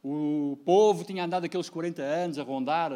O 0.03 0.59
povo 0.65 1.05
tinha 1.05 1.23
andado 1.23 1.45
aqueles 1.45 1.69
40 1.69 2.01
anos 2.01 2.39
a 2.39 2.43
rondar 2.43 2.91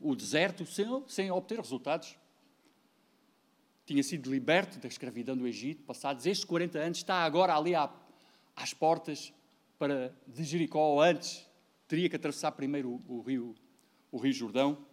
o 0.00 0.16
deserto 0.16 0.66
sem, 0.66 0.84
sem 1.06 1.30
obter 1.30 1.60
resultados. 1.60 2.18
tinha 3.86 4.02
sido 4.02 4.28
liberto 4.28 4.80
da 4.80 4.88
escravidão 4.88 5.36
do 5.36 5.46
Egito, 5.46 5.84
passados 5.84 6.26
estes 6.26 6.44
40 6.44 6.76
anos, 6.80 6.98
está 6.98 7.22
agora 7.22 7.54
ali 7.54 7.76
à, 7.76 7.88
às 8.56 8.74
portas 8.74 9.32
para, 9.78 10.12
de 10.26 10.42
Jericó, 10.42 11.00
antes 11.00 11.48
teria 11.86 12.08
que 12.08 12.16
atravessar 12.16 12.50
primeiro 12.50 13.00
o, 13.06 13.18
o, 13.18 13.20
rio, 13.20 13.54
o 14.10 14.18
rio 14.18 14.32
Jordão. 14.32 14.84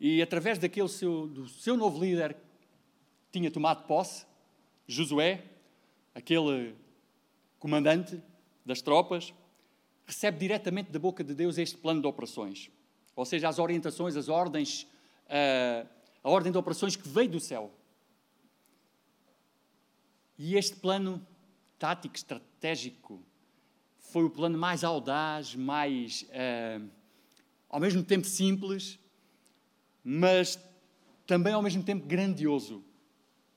E 0.00 0.20
através 0.20 0.58
daquele 0.58 0.88
seu, 0.88 1.28
do 1.28 1.46
seu 1.46 1.76
novo 1.76 2.02
líder, 2.04 2.36
tinha 3.30 3.48
tomado 3.48 3.86
posse, 3.86 4.26
Josué, 4.86 5.44
aquele 6.14 6.74
comandante 7.58 8.22
das 8.64 8.82
tropas, 8.82 9.32
recebe 10.04 10.38
diretamente 10.38 10.90
da 10.90 10.98
boca 10.98 11.22
de 11.22 11.34
Deus 11.34 11.58
este 11.58 11.76
plano 11.76 12.00
de 12.00 12.06
operações. 12.06 12.70
Ou 13.14 13.24
seja, 13.24 13.48
as 13.48 13.58
orientações, 13.58 14.16
as 14.16 14.28
ordens, 14.28 14.86
a, 15.28 15.86
a 16.22 16.30
ordem 16.30 16.50
de 16.50 16.58
operações 16.58 16.96
que 16.96 17.08
veio 17.08 17.30
do 17.30 17.40
céu. 17.40 17.72
E 20.38 20.56
este 20.56 20.76
plano 20.76 21.24
tático, 21.78 22.16
estratégico, 22.16 23.22
foi 23.98 24.24
o 24.24 24.30
plano 24.30 24.58
mais 24.58 24.82
audaz, 24.82 25.54
mais, 25.54 26.22
uh, 26.22 26.88
ao 27.68 27.80
mesmo 27.80 28.02
tempo 28.02 28.26
simples, 28.26 28.98
mas 30.02 30.58
também 31.26 31.52
ao 31.52 31.62
mesmo 31.62 31.82
tempo 31.82 32.06
grandioso, 32.06 32.84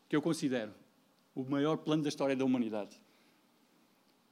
que 0.08 0.16
eu 0.16 0.22
considero 0.22 0.74
o 1.36 1.44
maior 1.44 1.78
plano 1.78 2.02
da 2.02 2.10
história 2.10 2.36
da 2.36 2.46
humanidade. 2.46 3.00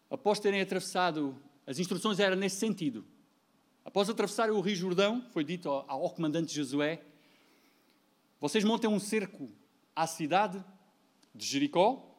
Após 0.09 0.39
terem 0.39 0.61
atravessado, 0.61 1.37
as 1.67 1.77
instruções 1.77 2.19
eram 2.19 2.37
nesse 2.37 2.55
sentido. 2.55 3.05
Após 3.83 4.09
atravessar 4.09 4.49
o 4.49 4.61
Rio 4.61 4.75
Jordão, 4.75 5.27
foi 5.31 5.43
dito 5.43 5.69
ao, 5.69 5.85
ao 5.89 6.09
comandante 6.09 6.55
Josué: 6.55 7.03
vocês 8.39 8.63
montem 8.63 8.89
um 8.89 8.99
cerco 8.99 9.51
à 9.93 10.07
cidade 10.07 10.63
de 11.35 11.45
Jericó 11.45 12.09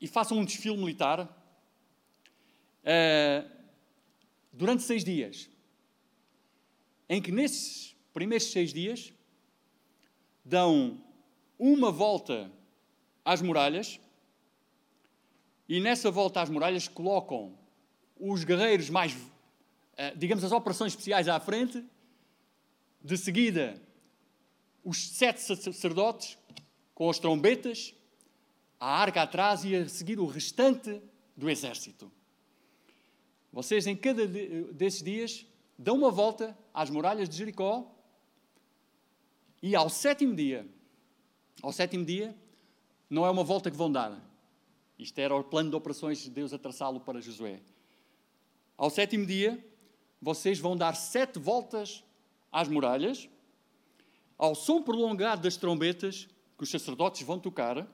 e 0.00 0.06
façam 0.06 0.38
um 0.38 0.44
desfile 0.44 0.76
militar 0.76 1.22
uh, 2.82 3.50
durante 4.52 4.82
seis 4.82 5.02
dias, 5.02 5.48
em 7.08 7.22
que 7.22 7.32
nesses 7.32 7.96
primeiros 8.12 8.50
seis 8.50 8.72
dias 8.72 9.12
dão 10.44 11.02
uma 11.58 11.90
volta 11.90 12.52
às 13.24 13.40
muralhas 13.40 13.98
e 15.68 15.80
nessa 15.80 16.10
volta 16.10 16.42
às 16.42 16.50
muralhas 16.50 16.86
colocam 16.86 17.56
os 18.18 18.44
guerreiros 18.44 18.90
mais, 18.90 19.14
uh, 19.14 20.16
digamos, 20.16 20.44
as 20.44 20.52
operações 20.52 20.92
especiais 20.92 21.28
à 21.28 21.40
frente, 21.40 21.84
de 23.02 23.16
seguida 23.16 23.80
os 24.84 25.08
sete 25.08 25.40
sacerdotes 25.40 26.38
com 26.94 27.08
as 27.08 27.18
trombetas, 27.18 27.94
a 28.78 29.00
arca 29.00 29.22
atrás 29.22 29.64
e 29.64 29.74
a 29.74 29.88
seguir 29.88 30.20
o 30.20 30.26
restante 30.26 31.00
do 31.34 31.48
exército. 31.48 32.12
Vocês, 33.50 33.86
em 33.86 33.96
cada 33.96 34.26
desses 34.26 35.02
dias, 35.02 35.46
dão 35.78 35.96
uma 35.96 36.10
volta 36.10 36.56
às 36.72 36.90
muralhas 36.90 37.28
de 37.28 37.36
Jericó 37.36 37.90
e 39.62 39.74
ao 39.74 39.88
sétimo 39.88 40.34
dia, 40.34 40.66
ao 41.62 41.72
sétimo 41.72 42.04
dia, 42.04 42.36
não 43.14 43.24
é 43.24 43.30
uma 43.30 43.44
volta 43.44 43.70
que 43.70 43.76
vão 43.76 43.90
dar. 43.90 44.20
Isto 44.98 45.18
era 45.20 45.34
o 45.34 45.44
plano 45.44 45.70
de 45.70 45.76
operações 45.76 46.18
de 46.18 46.30
Deus 46.30 46.52
a 46.52 46.58
traçá-lo 46.58 46.98
para 46.98 47.20
Josué. 47.20 47.60
Ao 48.76 48.90
sétimo 48.90 49.24
dia, 49.24 49.64
vocês 50.20 50.58
vão 50.58 50.76
dar 50.76 50.96
sete 50.96 51.38
voltas 51.38 52.02
às 52.50 52.66
muralhas, 52.68 53.28
ao 54.36 54.56
som 54.56 54.82
prolongado 54.82 55.42
das 55.42 55.56
trombetas 55.56 56.28
que 56.58 56.64
os 56.64 56.70
sacerdotes 56.70 57.22
vão 57.22 57.38
tocar 57.38 57.86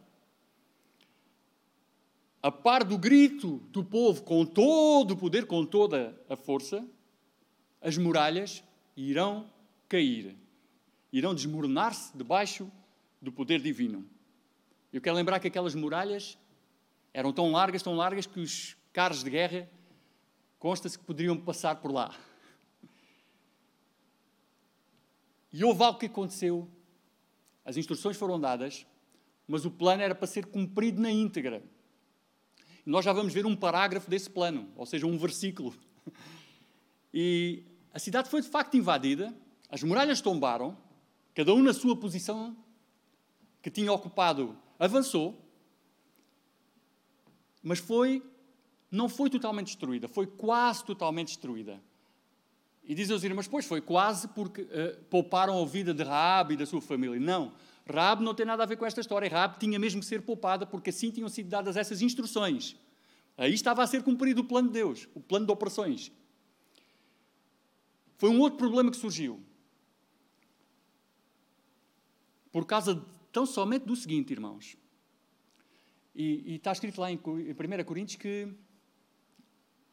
a 2.42 2.50
par 2.50 2.82
do 2.82 2.96
grito 2.96 3.58
do 3.70 3.84
povo, 3.84 4.22
com 4.22 4.46
todo 4.46 5.10
o 5.10 5.16
poder, 5.16 5.44
com 5.46 5.66
toda 5.66 6.18
a 6.26 6.34
força, 6.34 6.82
as 7.82 7.98
muralhas 7.98 8.64
irão 8.96 9.50
cair, 9.86 10.34
irão 11.12 11.34
desmoronar-se 11.34 12.16
debaixo 12.16 12.70
do 13.20 13.30
poder 13.30 13.60
divino. 13.60 14.08
Eu 14.92 15.00
quero 15.00 15.14
lembrar 15.14 15.38
que 15.38 15.46
aquelas 15.46 15.74
muralhas 15.74 16.36
eram 17.14 17.32
tão 17.32 17.52
largas, 17.52 17.82
tão 17.82 17.94
largas, 17.94 18.26
que 18.26 18.40
os 18.40 18.76
carros 18.92 19.22
de 19.22 19.30
guerra 19.30 19.70
consta-se 20.58 20.98
que 20.98 21.04
poderiam 21.04 21.36
passar 21.36 21.76
por 21.76 21.92
lá. 21.92 22.14
E 25.52 25.64
houve 25.64 25.82
algo 25.82 25.98
que 25.98 26.06
aconteceu. 26.06 26.68
As 27.64 27.76
instruções 27.76 28.16
foram 28.16 28.38
dadas, 28.38 28.86
mas 29.46 29.64
o 29.64 29.70
plano 29.70 30.02
era 30.02 30.14
para 30.14 30.26
ser 30.26 30.46
cumprido 30.46 31.00
na 31.00 31.10
íntegra. 31.10 31.62
Nós 32.84 33.04
já 33.04 33.12
vamos 33.12 33.32
ver 33.32 33.46
um 33.46 33.54
parágrafo 33.54 34.10
desse 34.10 34.28
plano, 34.28 34.72
ou 34.76 34.86
seja, 34.86 35.06
um 35.06 35.16
versículo. 35.16 35.74
E 37.12 37.64
a 37.92 37.98
cidade 37.98 38.28
foi 38.28 38.40
de 38.40 38.48
facto 38.48 38.76
invadida, 38.76 39.34
as 39.68 39.82
muralhas 39.82 40.20
tombaram, 40.20 40.76
cada 41.34 41.52
um 41.54 41.62
na 41.62 41.72
sua 41.72 41.96
posição 41.96 42.56
que 43.62 43.70
tinha 43.70 43.92
ocupado 43.92 44.56
avançou, 44.80 45.38
mas 47.62 47.78
foi 47.78 48.22
não 48.90 49.08
foi 49.08 49.30
totalmente 49.30 49.66
destruída, 49.66 50.08
foi 50.08 50.26
quase 50.26 50.84
totalmente 50.84 51.28
destruída. 51.28 51.80
E 52.82 52.92
diz 52.92 53.08
aos 53.08 53.22
irmãos, 53.22 53.46
pois 53.46 53.64
foi 53.64 53.80
quase 53.80 54.26
porque 54.28 54.62
uh, 54.62 55.04
pouparam 55.08 55.62
a 55.62 55.64
vida 55.64 55.94
de 55.94 56.02
Raab 56.02 56.54
e 56.54 56.56
da 56.56 56.66
sua 56.66 56.80
família. 56.80 57.20
Não, 57.20 57.52
Raab 57.88 58.24
não 58.24 58.34
tem 58.34 58.44
nada 58.44 58.64
a 58.64 58.66
ver 58.66 58.76
com 58.76 58.84
esta 58.84 59.00
história. 59.00 59.30
Raab 59.30 59.60
tinha 59.60 59.78
mesmo 59.78 60.00
que 60.00 60.06
ser 60.06 60.22
poupada 60.22 60.66
porque 60.66 60.90
assim 60.90 61.12
tinham 61.12 61.28
sido 61.28 61.48
dadas 61.48 61.76
essas 61.76 62.02
instruções. 62.02 62.74
Aí 63.36 63.54
estava 63.54 63.82
a 63.84 63.86
ser 63.86 64.02
cumprido 64.02 64.40
o 64.40 64.44
plano 64.44 64.68
de 64.68 64.74
Deus, 64.74 65.06
o 65.14 65.20
plano 65.20 65.46
de 65.46 65.52
operações. 65.52 66.10
Foi 68.16 68.28
um 68.28 68.40
outro 68.40 68.58
problema 68.58 68.90
que 68.90 68.96
surgiu. 68.96 69.40
Por 72.50 72.66
causa 72.66 72.96
de, 72.96 73.19
tão 73.32 73.46
somente 73.46 73.84
do 73.84 73.96
seguinte, 73.96 74.32
irmãos. 74.32 74.76
E, 76.14 76.52
e 76.52 76.54
está 76.56 76.72
escrito 76.72 77.00
lá 77.00 77.10
em, 77.10 77.14
em 77.14 77.80
1 77.80 77.84
Coríntios 77.84 78.16
que 78.16 78.48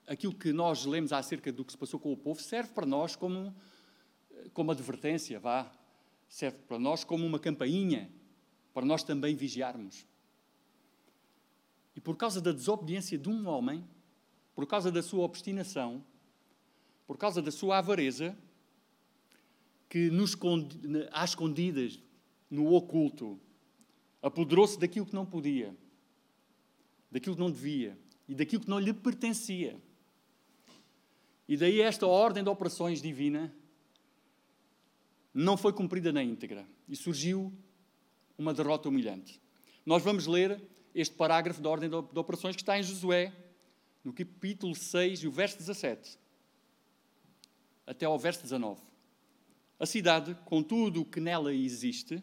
aquilo 0.08 0.34
que 0.34 0.52
nós 0.54 0.86
lemos 0.86 1.12
acerca 1.12 1.52
do 1.52 1.64
que 1.64 1.72
se 1.72 1.78
passou 1.78 2.00
com 2.00 2.12
o 2.12 2.18
povo 2.18 2.42
serve 2.42 2.72
para 2.74 2.86
nós 2.86 3.16
como, 3.16 3.56
como 4.54 4.72
advertência, 4.72 5.40
vá 5.40 5.72
serve 6.30 6.58
para 6.68 6.78
nós 6.78 7.04
como 7.04 7.26
uma 7.26 7.40
campainha, 7.40 8.12
para 8.74 8.86
nós 8.86 9.04
também 9.04 9.36
vigiarmos. 9.36 10.06
E 11.96 12.02
por 12.02 12.16
causa 12.18 12.42
da 12.42 12.52
desobediência 12.52 13.18
de 13.18 13.30
um 13.30 13.48
homem, 13.48 13.88
por 14.54 14.68
causa 14.68 14.92
da 14.92 15.02
sua 15.02 15.24
obstinação, 15.24 16.04
por 17.06 17.18
causa 17.18 17.42
da 17.42 17.52
sua 17.52 17.78
avareza, 17.78 18.38
que 19.90 20.10
nos 20.10 20.38
às 21.12 21.30
escondidas, 21.30 22.00
no 22.50 22.74
oculto, 22.74 23.40
apoderou-se 24.22 24.80
daquilo 24.80 25.06
que 25.06 25.14
não 25.14 25.26
podia, 25.26 25.76
daquilo 27.12 27.36
que 27.36 27.42
não 27.42 27.52
devia 27.52 27.98
e 28.28 28.36
daquilo 28.36 28.64
que 28.64 28.70
não 28.70 28.80
lhe 28.80 28.94
pertencia. 28.94 29.80
E 31.48 31.56
daí 31.56 31.82
esta 31.82 32.06
ordem 32.06 32.44
de 32.44 32.50
operações 32.50 33.02
divina 33.02 33.54
não 35.34 35.56
foi 35.56 35.72
cumprida 35.72 36.12
na 36.12 36.24
íntegra 36.24 36.68
e 36.90 36.96
surgiu 36.96 37.54
uma 38.38 38.54
derrota 38.54 38.90
humilhante. 38.90 39.40
Nós 39.86 40.04
vamos 40.04 40.28
ler 40.28 40.62
este 40.94 41.16
parágrafo 41.16 41.62
da 41.62 41.70
ordem 41.70 41.90
de 41.90 42.20
operações 42.20 42.56
que 42.56 42.62
está 42.62 42.78
em 42.78 42.84
Josué, 42.84 43.34
no 44.04 44.12
capítulo 44.12 44.76
6 44.76 45.24
e 45.24 45.28
o 45.28 45.32
verso 45.32 45.58
17, 45.58 46.18
até 47.86 48.06
ao 48.06 48.18
verso 48.18 48.42
19. 48.42 48.82
A 49.80 49.86
cidade, 49.86 50.36
com 50.46 50.64
tudo 50.64 51.02
o 51.02 51.06
que 51.06 51.20
nela 51.20 51.54
existe, 51.54 52.22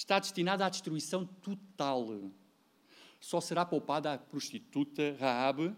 está 0.00 0.18
destinada 0.18 0.64
à 0.64 0.68
destruição 0.68 1.24
total. 1.26 2.30
Só 3.20 3.40
será 3.40 3.64
poupada 3.64 4.14
a 4.14 4.18
prostituta 4.18 5.16
Raabe 5.18 5.74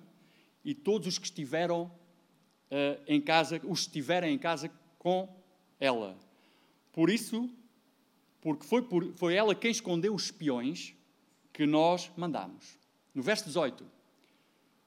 e 0.64 0.74
todos 0.74 1.08
os 1.08 1.18
que 1.18 1.24
estiveram 1.24 1.84
uh, 1.84 3.02
em 3.06 3.20
casa, 3.20 3.56
os 3.64 3.80
que 3.80 3.86
estiverem 3.86 4.34
em 4.34 4.38
casa 4.38 4.70
com 4.98 5.28
ela 5.78 6.18
por 6.92 7.08
isso, 7.08 7.48
porque 8.40 8.66
foi, 8.66 8.82
por, 8.82 9.12
foi 9.14 9.34
ela 9.34 9.54
quem 9.54 9.70
escondeu 9.70 10.14
os 10.14 10.24
espiões 10.24 10.94
que 11.52 11.66
nós 11.66 12.10
mandamos. 12.16 12.78
No 13.14 13.22
verso 13.22 13.44
18. 13.44 13.84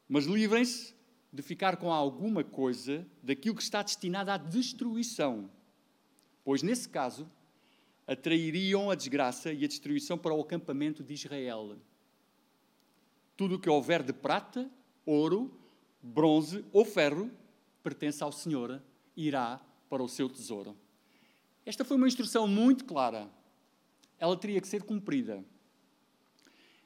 Mas 0.08 0.25
livrem-se 0.25 0.94
de 1.32 1.42
ficar 1.42 1.78
com 1.78 1.92
alguma 1.92 2.44
coisa 2.44 3.06
daquilo 3.22 3.56
que 3.56 3.63
está 3.63 3.82
destinado 3.82 4.32
à 4.32 4.38
destruição, 4.38 5.50
pois 6.44 6.62
nesse 6.62 6.88
caso 6.90 7.30
atrairiam 8.05 8.89
a 8.89 8.95
desgraça 8.95 9.51
e 9.53 9.63
a 9.63 9.67
destruição 9.67 10.17
para 10.17 10.33
o 10.33 10.41
acampamento 10.41 11.03
de 11.03 11.13
Israel. 11.13 11.77
Tudo 13.36 13.55
o 13.55 13.60
que 13.60 13.69
houver 13.69 14.03
de 14.03 14.13
prata, 14.13 14.69
ouro, 15.05 15.57
bronze 16.01 16.63
ou 16.72 16.83
ferro 16.83 17.31
pertence 17.81 18.24
ao 18.24 18.31
Senhor 18.31 18.81
irá 19.15 19.62
para 19.89 20.03
o 20.03 20.10
seu 20.10 20.29
tesouro. 20.29 20.77
Esta 21.65 21.86
foi 21.86 21.98
uma 21.98 22.07
instrução 22.07 22.48
muito 22.48 22.86
clara. 22.86 23.29
ela 24.19 24.38
teria 24.38 24.62
que 24.62 24.67
ser 24.67 24.83
cumprida. 24.83 25.43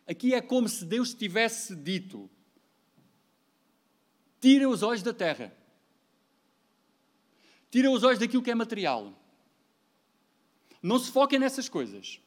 Aqui 0.07 0.33
é 0.33 0.41
como 0.41 0.69
se 0.69 0.86
Deus 0.86 1.13
tivesse 1.13 1.75
dito: 1.75 2.29
tira 4.39 4.69
os 4.69 4.81
olhos 4.81 5.03
da 5.03 5.13
terra, 5.13 5.55
tira 7.69 7.91
os 7.91 8.03
olhos 8.03 8.19
daquilo 8.19 8.41
que 8.41 8.51
é 8.51 8.55
material. 8.55 9.13
Não 10.81 11.00
se 11.00 11.12
foquem 11.12 11.39
nessas 11.39 11.67
coisas. 11.67 12.19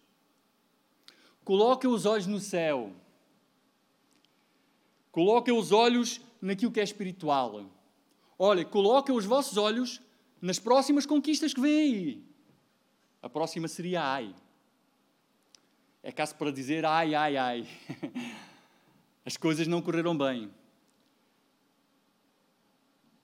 Coloquem 1.44 1.90
os 1.90 2.06
olhos 2.06 2.26
no 2.26 2.40
céu. 2.40 2.92
Coloquem 5.10 5.56
os 5.56 5.72
olhos 5.72 6.20
naquilo 6.40 6.72
que 6.72 6.80
é 6.80 6.84
espiritual. 6.84 7.64
Olha, 8.38 8.64
coloquem 8.64 9.14
os 9.14 9.24
vossos 9.24 9.56
olhos 9.56 10.00
nas 10.40 10.58
próximas 10.58 11.04
conquistas 11.04 11.52
que 11.52 11.60
vêm 11.60 11.80
aí. 11.80 12.24
A 13.22 13.28
próxima 13.28 13.68
seria 13.68 14.02
ai. 14.02 14.34
É 16.02 16.10
caso 16.10 16.34
para 16.36 16.50
dizer 16.50 16.84
ai, 16.84 17.14
ai, 17.14 17.36
ai. 17.36 17.68
As 19.24 19.36
coisas 19.36 19.66
não 19.66 19.82
correram 19.82 20.16
bem. 20.16 20.50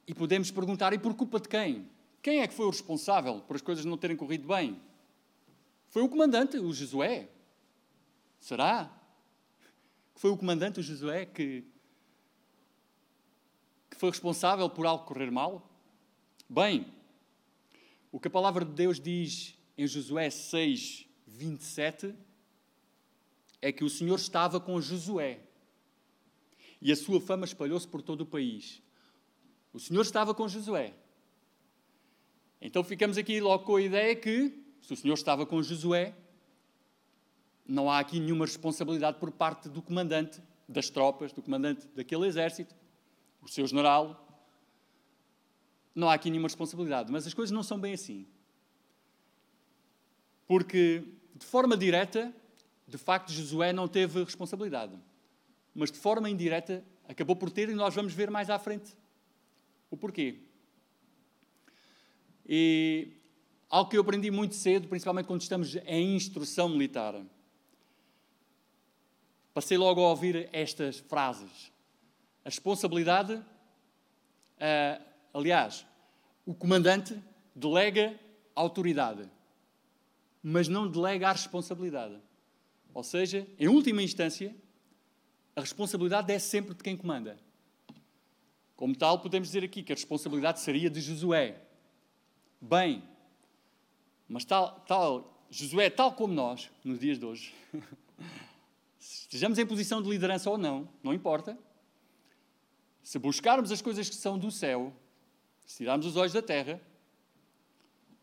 E 0.06 0.14
podemos 0.14 0.50
perguntar: 0.50 0.92
e 0.92 0.98
por 0.98 1.14
culpa 1.14 1.40
de 1.40 1.48
quem? 1.48 1.88
Quem 2.22 2.40
é 2.40 2.46
que 2.46 2.54
foi 2.54 2.66
o 2.66 2.70
responsável 2.70 3.40
por 3.40 3.56
as 3.56 3.62
coisas 3.62 3.84
não 3.84 3.96
terem 3.96 4.16
corrido 4.16 4.46
bem? 4.46 4.80
Foi 5.96 6.02
o 6.02 6.10
comandante, 6.10 6.58
o 6.58 6.74
Josué. 6.74 7.26
Será? 8.38 8.94
Foi 10.14 10.30
o 10.30 10.36
comandante, 10.36 10.78
o 10.78 10.82
Josué, 10.82 11.24
que, 11.24 11.64
que 13.88 13.96
foi 13.96 14.10
responsável 14.10 14.68
por 14.68 14.84
algo 14.84 15.06
correr 15.06 15.30
mal? 15.30 15.74
Bem, 16.46 16.92
o 18.12 18.20
que 18.20 18.28
a 18.28 18.30
palavra 18.30 18.62
de 18.62 18.72
Deus 18.72 19.00
diz 19.00 19.54
em 19.78 19.86
Josué 19.86 20.28
6, 20.28 21.06
27 21.28 22.14
é 23.62 23.72
que 23.72 23.82
o 23.82 23.88
Senhor 23.88 24.16
estava 24.16 24.60
com 24.60 24.78
Josué 24.82 25.40
e 26.78 26.92
a 26.92 26.96
sua 26.96 27.22
fama 27.22 27.46
espalhou-se 27.46 27.88
por 27.88 28.02
todo 28.02 28.20
o 28.20 28.26
país. 28.26 28.82
O 29.72 29.80
Senhor 29.80 30.02
estava 30.02 30.34
com 30.34 30.46
Josué. 30.46 30.92
Então 32.60 32.84
ficamos 32.84 33.16
aqui 33.16 33.40
logo 33.40 33.64
com 33.64 33.76
a 33.76 33.80
ideia 33.80 34.14
que, 34.14 34.65
se 34.86 34.92
o 34.92 34.96
Senhor 34.96 35.14
estava 35.14 35.44
com 35.44 35.60
Josué, 35.60 36.14
não 37.66 37.90
há 37.90 37.98
aqui 37.98 38.20
nenhuma 38.20 38.44
responsabilidade 38.44 39.18
por 39.18 39.32
parte 39.32 39.68
do 39.68 39.82
comandante 39.82 40.40
das 40.68 40.88
tropas, 40.88 41.32
do 41.32 41.42
comandante 41.42 41.88
daquele 41.88 42.24
exército, 42.24 42.72
o 43.42 43.48
seu 43.48 43.66
general. 43.66 44.46
Não 45.92 46.08
há 46.08 46.14
aqui 46.14 46.30
nenhuma 46.30 46.46
responsabilidade. 46.46 47.10
Mas 47.10 47.26
as 47.26 47.34
coisas 47.34 47.50
não 47.50 47.64
são 47.64 47.80
bem 47.80 47.94
assim. 47.94 48.28
Porque, 50.46 51.02
de 51.34 51.44
forma 51.44 51.76
direta, 51.76 52.32
de 52.86 52.96
facto, 52.96 53.32
Josué 53.32 53.72
não 53.72 53.88
teve 53.88 54.22
responsabilidade. 54.22 54.96
Mas 55.74 55.90
de 55.90 55.98
forma 55.98 56.30
indireta, 56.30 56.84
acabou 57.08 57.34
por 57.34 57.50
ter, 57.50 57.68
e 57.68 57.74
nós 57.74 57.92
vamos 57.92 58.14
ver 58.14 58.30
mais 58.30 58.48
à 58.50 58.56
frente 58.56 58.96
o 59.90 59.96
porquê. 59.96 60.42
E 62.48 63.15
algo 63.68 63.90
que 63.90 63.96
eu 63.96 64.00
aprendi 64.00 64.30
muito 64.30 64.54
cedo, 64.54 64.88
principalmente 64.88 65.26
quando 65.26 65.40
estamos 65.40 65.76
em 65.86 66.14
instrução 66.14 66.68
militar. 66.68 67.14
Passei 69.52 69.76
logo 69.78 70.04
a 70.04 70.10
ouvir 70.10 70.48
estas 70.52 70.98
frases. 70.98 71.72
A 72.44 72.48
responsabilidade, 72.48 73.34
uh, 73.34 75.04
aliás, 75.32 75.86
o 76.44 76.54
comandante 76.54 77.18
delega 77.54 78.18
a 78.54 78.60
autoridade, 78.60 79.28
mas 80.42 80.68
não 80.68 80.88
delega 80.88 81.28
a 81.28 81.32
responsabilidade. 81.32 82.16
Ou 82.94 83.02
seja, 83.02 83.46
em 83.58 83.68
última 83.68 84.02
instância, 84.02 84.54
a 85.54 85.60
responsabilidade 85.60 86.32
é 86.32 86.38
sempre 86.38 86.74
de 86.74 86.82
quem 86.82 86.96
comanda. 86.96 87.38
Como 88.76 88.94
tal, 88.94 89.20
podemos 89.20 89.48
dizer 89.48 89.64
aqui 89.64 89.82
que 89.82 89.92
a 89.92 89.96
responsabilidade 89.96 90.60
seria 90.60 90.90
de 90.90 91.00
Josué. 91.00 91.62
Bem, 92.60 93.02
mas 94.28 94.44
tal, 94.44 94.80
tal 94.80 95.46
Josué, 95.50 95.88
tal 95.90 96.12
como 96.12 96.34
nós, 96.34 96.70
nos 96.84 96.98
dias 96.98 97.18
de 97.18 97.24
hoje, 97.24 97.54
estejamos 98.98 99.58
em 99.58 99.66
posição 99.66 100.02
de 100.02 100.08
liderança 100.08 100.50
ou 100.50 100.58
não, 100.58 100.88
não 101.02 101.14
importa. 101.14 101.56
Se 103.02 103.18
buscarmos 103.18 103.70
as 103.70 103.80
coisas 103.80 104.08
que 104.08 104.16
são 104.16 104.38
do 104.38 104.50
céu, 104.50 104.92
se 105.64 105.78
tirarmos 105.78 106.06
os 106.06 106.16
olhos 106.16 106.32
da 106.32 106.42
terra, 106.42 106.80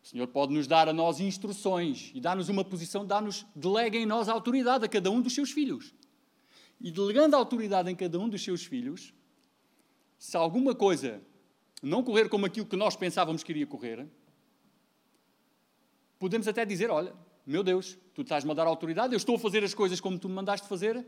o 0.04 0.06
Senhor 0.06 0.28
pode 0.28 0.54
nos 0.54 0.68
dar 0.68 0.90
a 0.90 0.94
nós 0.94 1.22
instruções 1.22 2.12
e 2.14 2.20
dar-nos 2.20 2.50
uma 2.50 2.66
posição, 2.66 3.06
dar-nos, 3.06 3.46
delega 3.56 3.98
em 3.98 4.06
nós 4.06 4.28
a 4.28 4.34
autoridade 4.34 4.84
a 4.84 4.90
cada 4.90 5.10
um 5.10 5.22
dos 5.22 5.34
seus 5.34 5.52
filhos. 5.52 5.94
E 6.82 6.92
delegando 6.92 7.38
a 7.38 7.40
autoridade 7.40 7.90
em 7.90 7.96
cada 7.96 8.20
um 8.20 8.28
dos 8.28 8.44
seus 8.44 8.66
filhos, 8.66 9.14
se 10.18 10.36
alguma 10.36 10.76
coisa 10.76 11.22
não 11.82 12.04
correr 12.04 12.28
como 12.28 12.46
aquilo 12.46 12.66
que 12.66 12.76
nós 12.76 12.98
pensávamos 12.98 13.44
que 13.44 13.54
iria 13.54 13.66
correr, 13.66 14.06
podemos 16.24 16.48
até 16.48 16.64
dizer: 16.64 16.90
Olha, 16.90 17.14
meu 17.46 17.62
Deus, 17.62 17.98
tu 18.16 18.22
estás-me 18.22 18.50
a 18.52 18.54
dar 18.54 18.66
autoridade, 18.66 19.14
eu 19.14 19.18
estou 19.18 19.36
a 19.36 19.40
fazer 19.40 19.62
as 19.62 19.74
coisas 19.74 20.00
como 20.00 20.18
tu 20.18 20.30
me 20.30 20.36
mandaste 20.36 20.66
fazer, 20.70 21.06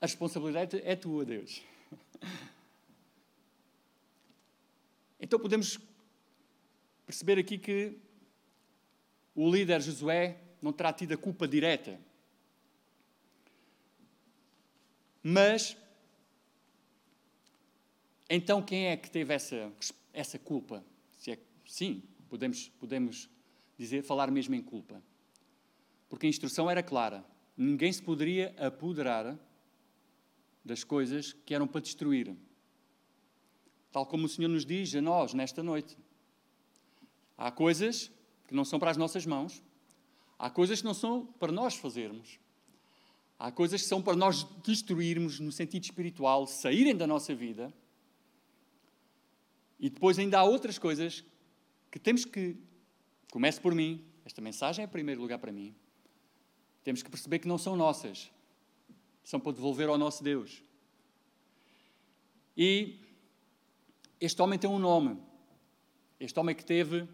a 0.00 0.06
responsabilidade 0.06 0.80
é 0.84 0.94
tua, 0.94 1.24
Deus. 1.24 1.62
Então 5.18 5.40
podemos 5.40 5.80
perceber 7.06 7.38
aqui 7.38 7.56
que 7.56 7.98
o 9.34 9.50
líder 9.50 9.80
Josué 9.80 10.38
não 10.60 10.74
terá 10.74 10.92
tido 10.92 11.14
a 11.14 11.16
culpa 11.16 11.48
direta. 11.48 11.98
Mas, 15.22 15.74
então 18.28 18.62
quem 18.62 18.88
é 18.88 18.96
que 18.96 19.10
teve 19.10 19.32
essa, 19.32 19.72
essa 20.12 20.38
culpa? 20.38 20.84
Se 21.18 21.32
é, 21.32 21.38
sim, 21.64 22.02
podemos, 22.28 22.68
podemos 22.78 23.28
dizer, 23.78 24.02
falar 24.02 24.30
mesmo 24.30 24.54
em 24.54 24.62
culpa. 24.62 25.02
Porque 26.08 26.26
a 26.26 26.28
instrução 26.28 26.70
era 26.70 26.82
clara. 26.82 27.24
Ninguém 27.56 27.92
se 27.92 28.02
poderia 28.02 28.54
apoderar 28.58 29.38
das 30.64 30.82
coisas 30.82 31.32
que 31.32 31.54
eram 31.54 31.66
para 31.66 31.80
destruir. 31.80 32.36
Tal 33.92 34.04
como 34.04 34.26
o 34.26 34.28
Senhor 34.28 34.48
nos 34.48 34.66
diz 34.66 34.94
a 34.94 35.00
nós 35.00 35.32
nesta 35.32 35.62
noite. 35.62 35.96
Há 37.38 37.50
coisas 37.50 38.10
que 38.46 38.54
não 38.54 38.64
são 38.64 38.78
para 38.78 38.90
as 38.90 38.96
nossas 38.96 39.24
mãos, 39.26 39.62
há 40.38 40.50
coisas 40.50 40.80
que 40.80 40.84
não 40.84 40.94
são 40.94 41.26
para 41.38 41.52
nós 41.52 41.74
fazermos, 41.74 42.38
há 43.38 43.50
coisas 43.50 43.82
que 43.82 43.88
são 43.88 44.02
para 44.02 44.16
nós 44.16 44.44
destruirmos 44.64 45.40
no 45.40 45.52
sentido 45.52 45.84
espiritual, 45.84 46.46
saírem 46.46 46.96
da 46.96 47.06
nossa 47.06 47.34
vida. 47.34 47.72
E 49.78 49.90
depois 49.90 50.18
ainda 50.18 50.38
há 50.38 50.44
outras 50.44 50.78
coisas 50.78 51.24
que 51.90 51.98
temos 51.98 52.24
que, 52.24 52.56
comece 53.30 53.60
por 53.60 53.74
mim, 53.74 54.04
esta 54.24 54.40
mensagem 54.40 54.82
é 54.82 54.86
em 54.86 54.90
primeiro 54.90 55.20
lugar 55.20 55.38
para 55.38 55.52
mim, 55.52 55.74
temos 56.82 57.02
que 57.02 57.10
perceber 57.10 57.38
que 57.38 57.48
não 57.48 57.58
são 57.58 57.76
nossas, 57.76 58.30
são 59.24 59.40
para 59.40 59.52
devolver 59.52 59.88
ao 59.88 59.98
nosso 59.98 60.22
Deus. 60.22 60.62
E 62.56 63.00
este 64.20 64.40
homem 64.40 64.58
tem 64.58 64.70
um 64.70 64.78
nome. 64.78 65.20
Este 66.18 66.38
homem 66.40 66.54
que 66.54 66.64
teve 66.64 67.06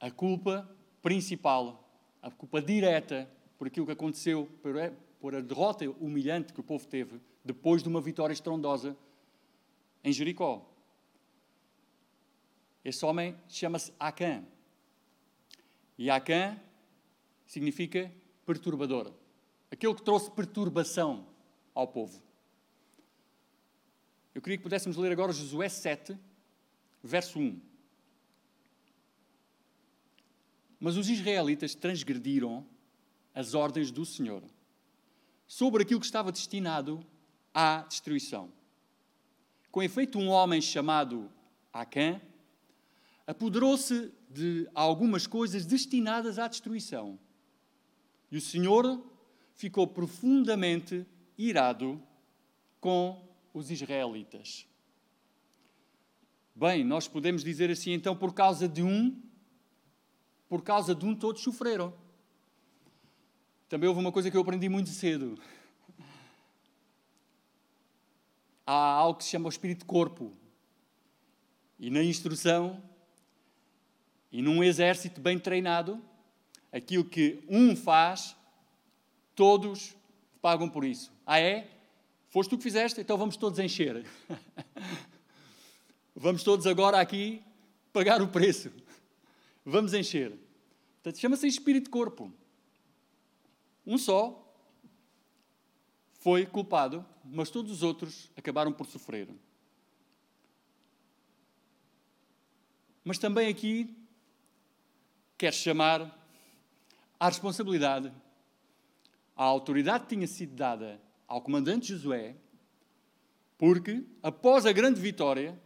a 0.00 0.10
culpa 0.10 0.68
principal, 1.00 1.88
a 2.20 2.30
culpa 2.30 2.60
direta 2.60 3.30
por 3.58 3.66
aquilo 3.66 3.86
que 3.86 3.92
aconteceu, 3.92 4.48
por, 4.62 4.74
por 5.20 5.34
a 5.34 5.40
derrota 5.40 5.88
humilhante 6.00 6.52
que 6.52 6.60
o 6.60 6.64
povo 6.64 6.86
teve 6.86 7.20
depois 7.44 7.82
de 7.82 7.88
uma 7.88 8.00
vitória 8.00 8.32
estrondosa 8.32 8.96
em 10.02 10.12
Jericó. 10.12 10.66
Esse 12.84 13.04
homem 13.04 13.36
chama-se 13.48 13.92
Acã. 14.00 14.42
E 16.00 16.08
Acã 16.08 16.58
significa 17.44 18.10
perturbador. 18.46 19.12
Aquele 19.70 19.94
que 19.94 20.02
trouxe 20.02 20.30
perturbação 20.30 21.26
ao 21.74 21.86
povo. 21.86 22.22
Eu 24.34 24.40
queria 24.40 24.56
que 24.56 24.62
pudéssemos 24.62 24.96
ler 24.96 25.12
agora 25.12 25.30
Josué 25.30 25.68
7, 25.68 26.18
verso 27.02 27.38
1. 27.38 27.60
Mas 30.80 30.96
os 30.96 31.06
israelitas 31.10 31.74
transgrediram 31.74 32.66
as 33.34 33.52
ordens 33.52 33.90
do 33.90 34.06
Senhor 34.06 34.42
sobre 35.46 35.82
aquilo 35.82 36.00
que 36.00 36.06
estava 36.06 36.32
destinado 36.32 37.04
à 37.52 37.82
destruição. 37.82 38.50
Com 39.70 39.82
efeito, 39.82 40.18
um 40.18 40.28
homem 40.28 40.62
chamado 40.62 41.30
Acã 41.70 42.18
apoderou-se 43.26 44.10
de 44.30 44.68
algumas 44.74 45.26
coisas 45.26 45.66
destinadas 45.66 46.38
à 46.38 46.46
destruição. 46.46 47.18
E 48.30 48.36
o 48.36 48.40
Senhor 48.40 49.04
ficou 49.54 49.88
profundamente 49.88 51.04
irado 51.36 52.00
com 52.80 53.28
os 53.52 53.70
israelitas. 53.70 54.66
Bem, 56.54 56.84
nós 56.84 57.08
podemos 57.08 57.42
dizer 57.42 57.70
assim, 57.70 57.92
então, 57.92 58.16
por 58.16 58.32
causa 58.32 58.68
de 58.68 58.82
um 58.82 59.20
por 60.50 60.62
causa 60.62 60.96
de 60.96 61.06
um, 61.06 61.14
todos 61.14 61.42
sofreram. 61.42 61.94
também 63.68 63.88
houve 63.88 64.00
uma 64.00 64.10
coisa 64.10 64.28
que 64.28 64.36
eu 64.36 64.40
aprendi 64.40 64.68
muito 64.68 64.90
cedo. 64.90 65.38
Há 68.66 68.72
algo 68.72 69.18
que 69.18 69.24
se 69.24 69.30
chama 69.30 69.46
o 69.46 69.48
espírito 69.48 69.86
corpo. 69.86 70.32
E 71.78 71.88
na 71.88 72.02
instrução, 72.02 72.82
e 74.32 74.42
num 74.42 74.62
exército 74.62 75.20
bem 75.20 75.38
treinado, 75.38 76.00
aquilo 76.72 77.04
que 77.04 77.42
um 77.48 77.74
faz, 77.74 78.36
todos 79.34 79.96
pagam 80.40 80.68
por 80.68 80.84
isso. 80.84 81.12
Ah, 81.26 81.40
é? 81.40 81.68
Foste 82.28 82.50
tu 82.50 82.56
que 82.56 82.62
fizeste? 82.62 83.00
Então 83.00 83.18
vamos 83.18 83.36
todos 83.36 83.58
encher. 83.58 84.06
vamos 86.14 86.44
todos 86.44 86.66
agora 86.66 87.00
aqui 87.00 87.42
pagar 87.92 88.22
o 88.22 88.28
preço. 88.28 88.72
Vamos 89.64 89.94
encher. 89.94 90.38
Portanto, 91.02 91.20
chama-se 91.20 91.46
espírito-corpo. 91.46 92.32
Um 93.84 93.98
só 93.98 94.46
foi 96.12 96.46
culpado, 96.46 97.04
mas 97.24 97.50
todos 97.50 97.72
os 97.72 97.82
outros 97.82 98.30
acabaram 98.36 98.72
por 98.72 98.86
sofrer. 98.86 99.28
Mas 103.02 103.18
também 103.18 103.48
aqui 103.48 103.96
quer 105.40 105.54
chamar 105.54 106.14
à 107.18 107.26
responsabilidade 107.26 108.12
a 109.34 109.42
autoridade 109.42 110.04
que 110.04 110.14
tinha 110.14 110.26
sido 110.26 110.54
dada 110.54 111.00
ao 111.26 111.40
comandante 111.40 111.86
Josué, 111.86 112.36
porque 113.56 114.04
após 114.22 114.66
a 114.66 114.72
grande 114.72 115.00
vitória 115.00 115.58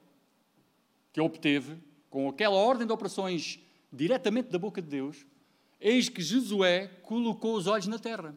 que 1.13 1.21
obteve, 1.21 1.77
com 2.09 2.29
aquela 2.29 2.55
ordem 2.55 2.87
de 2.87 2.93
operações 2.93 3.59
diretamente 3.93 4.49
da 4.49 4.61
boca 4.61 4.81
de 4.81 4.87
Deus, 4.87 5.27
eis 5.81 6.09
que 6.09 6.23
Josué 6.23 6.87
colocou 7.03 7.57
os 7.57 7.67
olhos 7.67 7.89
na 7.89 7.99
terra. 7.99 8.33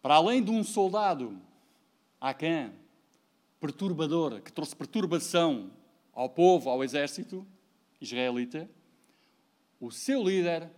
Para 0.00 0.14
além 0.14 0.44
de 0.44 0.52
um 0.52 0.62
soldado, 0.62 1.36
Acã, 2.20 2.72
perturbador, 3.58 4.40
que 4.42 4.52
trouxe 4.52 4.76
perturbação 4.76 5.72
ao 6.12 6.30
povo, 6.30 6.70
ao 6.70 6.84
exército 6.84 7.44
israelita, 8.06 8.68
o 9.80 9.90
seu 9.90 10.22
líder, 10.22 10.70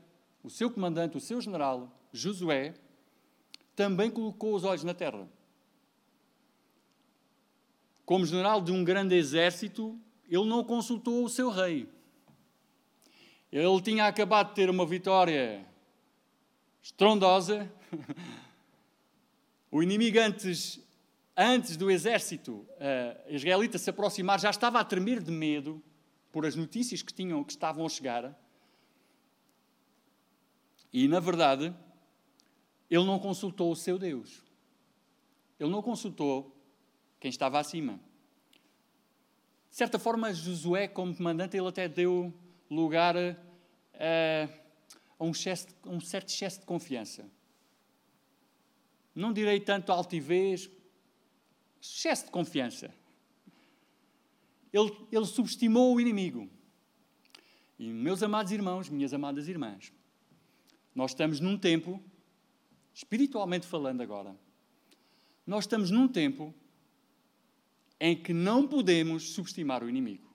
o 0.43 0.51
seu 0.51 0.71
comandante, 0.71 1.17
o 1.17 1.21
seu 1.21 1.41
general, 1.41 1.93
Josué, 2.13 2.75
também 3.77 4.11
colocou 4.11 4.55
os 4.55 4.65
olhos 4.65 4.83
na 4.83 4.95
terra. 4.95 5.29
Como 8.05 8.27
general 8.27 8.61
de 8.61 8.73
um 8.73 8.83
grande 8.83 9.15
exército, 9.15 9.99
ele 10.29 10.47
não 10.47 10.65
consultou 10.65 11.25
o 11.25 11.29
seu 11.29 11.51
rei. 11.51 11.89
Ele 13.53 13.81
tinha 13.83 14.07
acabado 14.07 14.49
de 14.49 14.55
ter 14.55 14.69
uma 14.69 14.85
vitória 14.85 15.67
estrondosa. 16.83 17.71
O 19.71 19.83
inimigo 19.83 20.19
antes, 20.19 20.81
antes 21.37 21.77
do 21.77 21.91
exército 21.91 22.53
uh, 22.53 23.35
israelita 23.35 23.77
se 23.77 23.91
aproximar 23.91 24.41
já 24.41 24.49
estava 24.49 24.81
a 24.81 24.85
tremer 24.85 25.23
de 25.23 25.31
medo 25.31 25.83
por 26.33 26.47
as 26.47 26.55
notícias 26.55 27.03
que 27.03 27.13
tinham 27.13 27.43
que 27.43 27.53
estavam 27.53 27.85
a 27.85 27.89
chegar. 27.89 28.39
E, 30.93 31.09
na 31.09 31.21
verdade, 31.21 31.75
ele 32.91 33.05
não 33.05 33.19
consultou 33.19 33.71
o 33.71 33.77
seu 33.77 33.99
Deus. 33.99 34.43
Ele 35.59 35.71
não 35.71 35.83
consultou 35.83 36.55
quem 37.21 37.29
estava 37.29 37.59
acima. 37.59 38.01
De 39.71 39.77
certa 39.77 39.99
forma, 39.99 40.33
Josué, 40.33 40.89
como 40.89 41.15
comandante, 41.15 41.57
ele 41.57 41.69
até 41.69 41.89
deu 41.89 42.33
lugar 42.71 43.17
a, 43.17 43.35
a, 45.19 45.25
um, 45.25 45.31
excesso, 45.31 45.67
a 45.83 45.89
um 45.89 46.01
certo 46.01 46.29
excesso 46.29 46.61
de 46.61 46.67
confiança. 46.67 47.31
Não 49.15 49.33
direi 49.33 49.61
tanto 49.61 49.93
altivez, 49.93 50.71
excesso 51.81 52.27
de 52.27 52.31
confiança. 52.31 52.95
Ele, 54.73 54.93
ele 55.11 55.27
subestimou 55.27 55.95
o 55.95 56.01
inimigo. 56.01 56.49
E, 57.79 57.93
meus 57.93 58.23
amados 58.23 58.53
irmãos, 58.53 58.89
minhas 58.89 59.15
amadas 59.15 59.49
irmãs, 59.49 59.93
nós 60.95 61.13
estamos 61.13 61.41
num 61.41 61.57
tempo, 61.57 62.03
espiritualmente 62.93 63.67
falando 63.67 64.01
agora, 64.01 64.37
nós 65.47 65.65
estamos 65.65 65.91
num 65.91 66.09
tempo 66.09 66.55
em 68.01 68.17
que 68.17 68.33
não 68.33 68.67
podemos 68.67 69.31
subestimar 69.31 69.83
o 69.83 69.89
inimigo. 69.89 70.29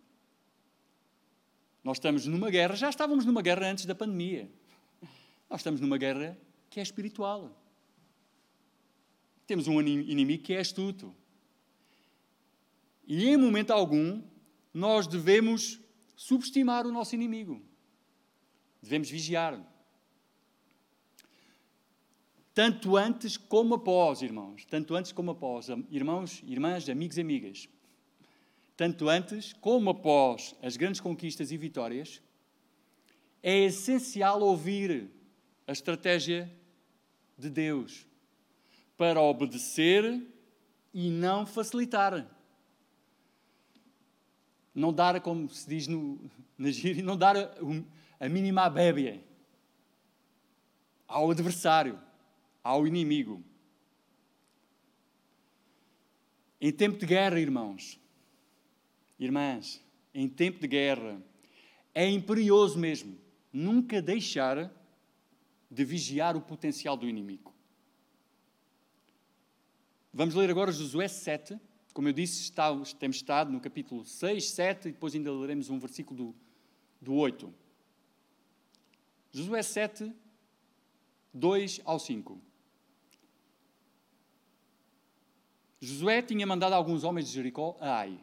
Nós 1.84 1.98
estamos 1.98 2.26
numa 2.26 2.50
guerra, 2.50 2.76
já 2.76 2.90
estávamos 2.90 3.26
numa 3.26 3.42
guerra 3.42 3.70
antes 3.70 3.86
da 3.86 3.94
pandemia. 3.94 4.50
Nós 5.50 5.60
estamos 5.60 5.82
numa 5.82 5.98
guerra 5.98 6.38
que 6.70 6.80
é 6.80 6.84
espiritual. 6.84 7.62
Temos 9.46 9.68
um 9.68 9.82
inimigo 9.82 10.44
que 10.44 10.54
é 10.54 10.60
astuto. 10.60 11.14
E 13.06 13.28
em 13.28 13.38
momento 13.38 13.72
algum, 13.72 14.22
nós 14.74 15.08
devemos 15.08 15.80
subestimar 16.16 16.86
o 16.86 16.92
nosso 16.92 17.16
inimigo. 17.16 17.62
Devemos 18.82 19.10
vigiar. 19.10 19.62
Tanto 22.54 22.96
antes 22.96 23.36
como 23.36 23.76
após, 23.76 24.22
irmãos. 24.22 24.66
Tanto 24.66 24.96
antes 24.96 25.12
como 25.12 25.32
após. 25.32 25.68
Irmãos, 25.90 26.42
irmãs, 26.46 26.88
amigos 26.88 27.18
e 27.18 27.22
amigas. 27.22 27.70
Tanto 28.76 29.10
antes 29.10 29.54
como 29.54 29.90
após 29.90 30.56
as 30.62 30.78
grandes 30.78 31.02
conquistas 31.02 31.52
e 31.52 31.58
vitórias, 31.58 32.22
é 33.42 33.66
essencial 33.66 34.42
ouvir 34.42 35.10
a 35.68 35.72
estratégia 35.72 36.52
de 37.38 37.50
Deus 37.50 38.06
para 38.98 39.22
obedecer 39.22 40.26
e 40.94 41.10
não 41.10 41.46
facilitar. 41.46 42.33
Não 44.74 44.92
dar, 44.92 45.20
como 45.22 45.50
se 45.50 45.68
diz 45.70 45.88
no, 45.88 46.20
na 46.58 46.72
gíria, 46.72 47.04
não 47.04 47.18
dar 47.18 47.38
a, 47.38 47.52
a 48.20 48.30
mínima 48.30 48.70
bébia 48.70 49.24
ao 51.08 51.30
adversário 51.30 52.00
ao 52.64 52.88
inimigo. 52.88 53.44
Em 56.60 56.72
tempo 56.72 56.98
de 56.98 57.06
guerra, 57.06 57.40
irmãos, 57.40 58.00
irmãs, 59.20 59.84
em 60.14 60.30
tempo 60.30 60.60
de 60.60 60.68
guerra, 60.68 61.22
é 61.94 62.10
imperioso 62.10 62.80
mesmo 62.80 63.18
nunca 63.52 64.02
deixar 64.02 64.72
de 65.70 65.86
vigiar 65.86 66.36
o 66.36 66.42
potencial 66.42 66.98
do 66.98 67.08
inimigo. 67.08 67.54
Vamos 70.12 70.36
ler 70.36 70.50
agora 70.50 70.72
Josué 70.72 71.08
7. 71.08 71.60
Como 71.94 72.08
eu 72.08 72.14
disse, 72.14 72.42
está, 72.42 72.70
temos 73.00 73.18
estado 73.18 73.52
no 73.52 73.62
capítulo 73.62 74.04
6, 74.04 74.50
7 74.50 74.88
e 74.88 74.92
depois 74.92 75.14
ainda 75.14 75.32
leremos 75.32 75.70
um 75.70 75.78
versículo 75.78 76.18
do, 76.18 76.36
do 77.00 77.14
8. 77.14 77.54
Josué 79.32 79.62
7, 79.62 80.12
2 81.32 81.82
ao 81.86 82.00
5. 82.00 82.42
Josué 85.80 86.22
tinha 86.24 86.48
mandado 86.48 86.74
alguns 86.74 87.04
homens 87.04 87.28
de 87.28 87.34
Jericó 87.34 87.78
a 87.80 87.98
Ai, 87.98 88.20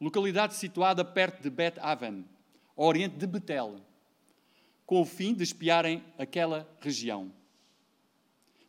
localidade 0.00 0.54
situada 0.54 1.04
perto 1.04 1.42
de 1.42 1.50
Bet-Aven, 1.50 2.24
ao 2.76 2.86
oriente 2.86 3.16
de 3.16 3.26
Betel, 3.26 3.80
com 4.86 5.00
o 5.00 5.04
fim 5.04 5.34
de 5.34 5.42
espiarem 5.42 6.04
aquela 6.16 6.68
região. 6.80 7.32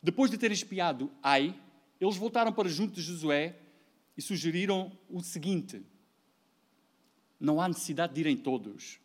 Depois 0.02 0.32
de 0.32 0.38
terem 0.38 0.56
espiado 0.56 1.12
Ai, 1.22 1.60
eles 2.00 2.16
voltaram 2.16 2.52
para 2.52 2.70
junto 2.70 2.94
de 2.94 3.02
Josué 3.02 3.60
e 4.17 4.21
sugeriram 4.21 4.91
o 5.10 5.21
seguinte: 5.21 5.82
Não 7.39 7.62
há 7.62 7.67
necessidade 7.67 8.13
de 8.13 8.21
irem 8.21 8.38
todos. 8.38 8.99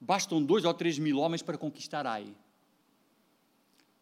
Bastam 0.00 0.42
dois 0.42 0.64
ou 0.64 0.74
três 0.74 0.98
mil 0.98 1.18
homens 1.18 1.42
para 1.42 1.58
conquistar 1.58 2.06
Ai. 2.06 2.34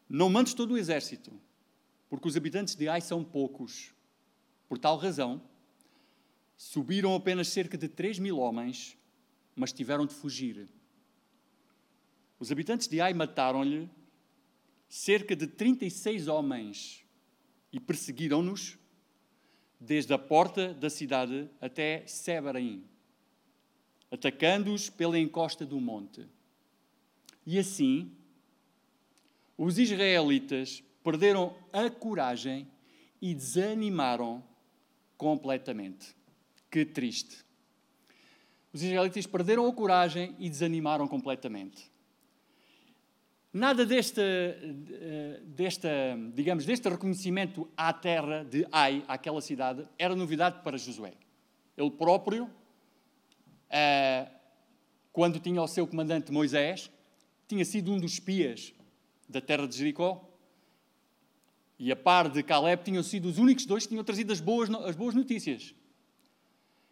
Não 0.09 0.31
mandes 0.31 0.55
todo 0.55 0.73
o 0.73 0.79
exército 0.79 1.33
porque 2.11 2.27
os 2.27 2.37
habitantes 2.37 2.75
de 2.75 2.89
Ai 2.89 3.01
são 3.01 3.23
poucos. 3.23 3.95
Por 4.69 4.77
tal 4.77 4.97
razão, 4.97 5.41
subiram 6.57 7.15
apenas 7.15 7.49
cerca 7.49 7.79
de 7.79 7.89
3 7.89 8.19
mil 8.19 8.39
homens, 8.39 8.99
mas 9.55 9.73
tiveram 9.73 10.05
de 10.05 10.13
fugir. 10.13 10.69
Os 12.41 12.51
habitantes 12.51 12.89
de 12.89 13.01
Ai 13.01 13.15
mataram-lhe 13.15 13.89
cerca 14.89 15.37
de 15.37 15.47
36 15.47 16.27
homens 16.27 17.05
e 17.73 17.79
perseguiram-nos 17.79 18.77
desde 19.81 20.13
a 20.13 20.19
porta 20.19 20.75
da 20.75 20.91
cidade 20.91 21.49
até 21.61 22.07
Sebarim, 22.07 22.85
atacando-os 24.11 24.91
pela 24.91 25.19
encosta 25.19 25.65
do 25.65 25.81
monte. 25.81 26.27
E 27.47 27.59
assim, 27.59 28.13
os 29.57 29.79
israelitas 29.79 30.83
perderam 31.03 31.57
a 31.73 31.89
coragem 31.89 32.69
e 33.21 33.35
desanimaram 33.35 34.45
completamente. 35.17 36.15
Que 36.71 36.85
triste. 36.85 37.45
Os 38.73 38.83
israelitas 38.83 39.27
perderam 39.27 39.67
a 39.67 39.73
coragem 39.73 40.37
e 40.39 40.49
desanimaram 40.49 41.09
completamente. 41.09 41.90
Nada 43.53 43.85
desta, 43.85 44.23
eh, 44.23 45.41
desta, 45.45 45.91
digamos, 46.35 46.65
deste 46.65 46.89
reconhecimento 46.89 47.69
à 47.77 47.93
terra 47.93 48.45
de 48.45 48.65
Ai, 48.71 49.05
àquela 49.09 49.41
cidade, 49.41 49.89
era 49.99 50.15
novidade 50.15 50.63
para 50.63 50.79
Josué. 50.79 51.15
Ele 51.77 51.91
próprio, 51.91 52.49
eh, 53.69 54.29
quando 55.13 55.41
tinha 55.41 55.61
o 55.61 55.67
seu 55.67 55.85
comandante 55.85 56.31
Moisés, 56.31 56.91
tinha 57.49 57.65
sido 57.65 57.93
um 57.93 57.99
dos 57.99 58.13
espias 58.13 58.73
da 59.29 59.41
terra 59.41 59.67
de 59.67 59.77
Jericó, 59.77 60.29
e 61.77 61.91
a 61.91 61.97
par 61.97 62.29
de 62.29 62.45
Caleb 62.45 62.85
tinham 62.85 63.03
sido 63.03 63.29
os 63.29 63.39
únicos 63.39 63.67
dois 63.67 63.85
que 63.85 63.89
tinham 63.89 64.05
trazido 64.05 64.33
as 64.33 64.41
boas, 64.41 64.71
as 64.71 64.95
boas 64.95 65.15
notícias. 65.15 65.75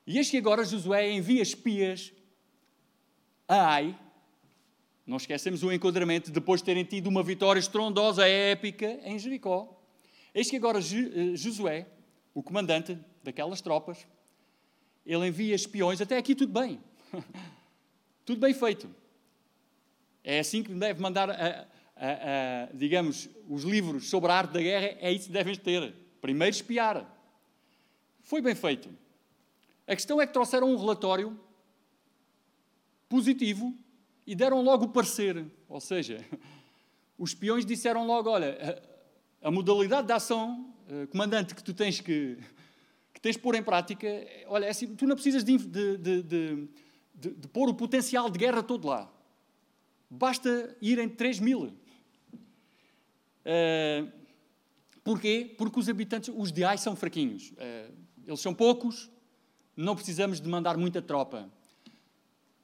E 0.05 0.17
eis 0.17 0.29
que 0.29 0.39
agora 0.39 0.65
Josué 0.65 1.13
envia 1.13 1.43
espias 1.43 2.13
a 3.47 3.75
Ai, 3.75 3.99
não 5.09 5.17
esquecemos 5.17 5.63
o 5.63 5.73
enquadramento 5.73 6.31
depois 6.31 6.61
de 6.61 6.67
terem 6.67 6.85
tido 6.85 7.07
uma 7.07 7.23
vitória 7.23 7.59
estrondosa, 7.59 8.29
épica, 8.29 9.01
em 9.03 9.19
Jericó. 9.19 9.75
Eis 10.35 10.51
que 10.51 10.57
agora 10.57 10.79
eh, 10.79 11.35
Josué, 11.35 11.87
o 12.35 12.43
comandante 12.43 12.99
daquelas 13.25 13.63
tropas, 13.63 14.07
ele 15.07 15.27
envia 15.27 15.55
espiões. 15.55 15.99
Até 16.03 16.19
aqui 16.19 16.35
tudo 16.35 16.53
bem. 16.53 16.79
tudo 18.27 18.39
bem 18.39 18.53
feito. 18.53 18.87
É 20.23 20.41
assim 20.41 20.63
que 20.63 20.75
deve 20.75 21.01
mandar, 21.01 21.31
a, 21.31 21.35
a, 21.97 22.11
a, 22.67 22.69
digamos, 22.75 23.31
os 23.49 23.63
livros 23.63 24.11
sobre 24.11 24.31
a 24.31 24.35
arte 24.35 24.53
da 24.53 24.61
guerra, 24.61 24.99
é 25.01 25.11
isso 25.11 25.29
que 25.29 25.33
devem 25.33 25.55
ter. 25.55 25.95
Primeiro 26.21 26.55
espiar. 26.55 27.19
Foi 28.21 28.43
bem 28.43 28.55
feito. 28.55 28.91
A 29.87 29.95
questão 29.97 30.21
é 30.21 30.27
que 30.27 30.35
trouxeram 30.35 30.71
um 30.71 30.77
relatório 30.77 31.41
positivo 33.09 33.75
e 34.29 34.35
deram 34.35 34.61
logo 34.61 34.85
o 34.85 34.89
parecer. 34.91 35.47
Ou 35.67 35.81
seja, 35.81 36.23
os 37.17 37.31
espiões 37.31 37.65
disseram 37.65 38.07
logo: 38.07 38.29
olha, 38.29 38.83
a, 39.43 39.49
a 39.49 39.51
modalidade 39.51 40.07
de 40.07 40.13
ação, 40.13 40.71
uh, 40.87 41.07
comandante, 41.09 41.55
que 41.55 41.65
tu 41.65 41.73
tens 41.73 41.99
que, 41.99 42.37
que 43.15 43.21
tens 43.23 43.39
pôr 43.39 43.55
em 43.55 43.63
prática, 43.63 44.07
olha, 44.47 44.67
é 44.67 44.69
assim, 44.69 44.95
tu 44.95 45.07
não 45.07 45.15
precisas 45.15 45.43
de, 45.43 45.57
de, 45.57 45.97
de, 45.97 46.69
de, 47.15 47.49
pôr 47.49 47.71
o 47.71 47.75
potencial 47.75 48.29
de 48.29 48.39
guerra 48.39 48.63
todo 48.63 48.87
lá. 48.87 49.11
Basta 50.11 50.77
ir 50.83 50.99
em 50.99 51.09
3 51.09 51.41
mil. 51.41 51.73
Uh, 53.47 54.13
porquê? 55.03 55.55
Porque 55.57 55.81
os 55.81 55.89
habitantes, 55.89 56.31
os 56.37 56.53
diais 56.53 56.83
são 56.83 56.95
fraquinhos. 56.95 57.51
Uh, 57.53 57.95
eles 58.27 58.41
são 58.41 58.53
poucos, 58.53 59.11
não 59.75 59.95
precisamos 59.97 60.39
de 60.39 60.47
mandar 60.47 60.77
muita 60.77 61.01
tropa. 61.01 61.51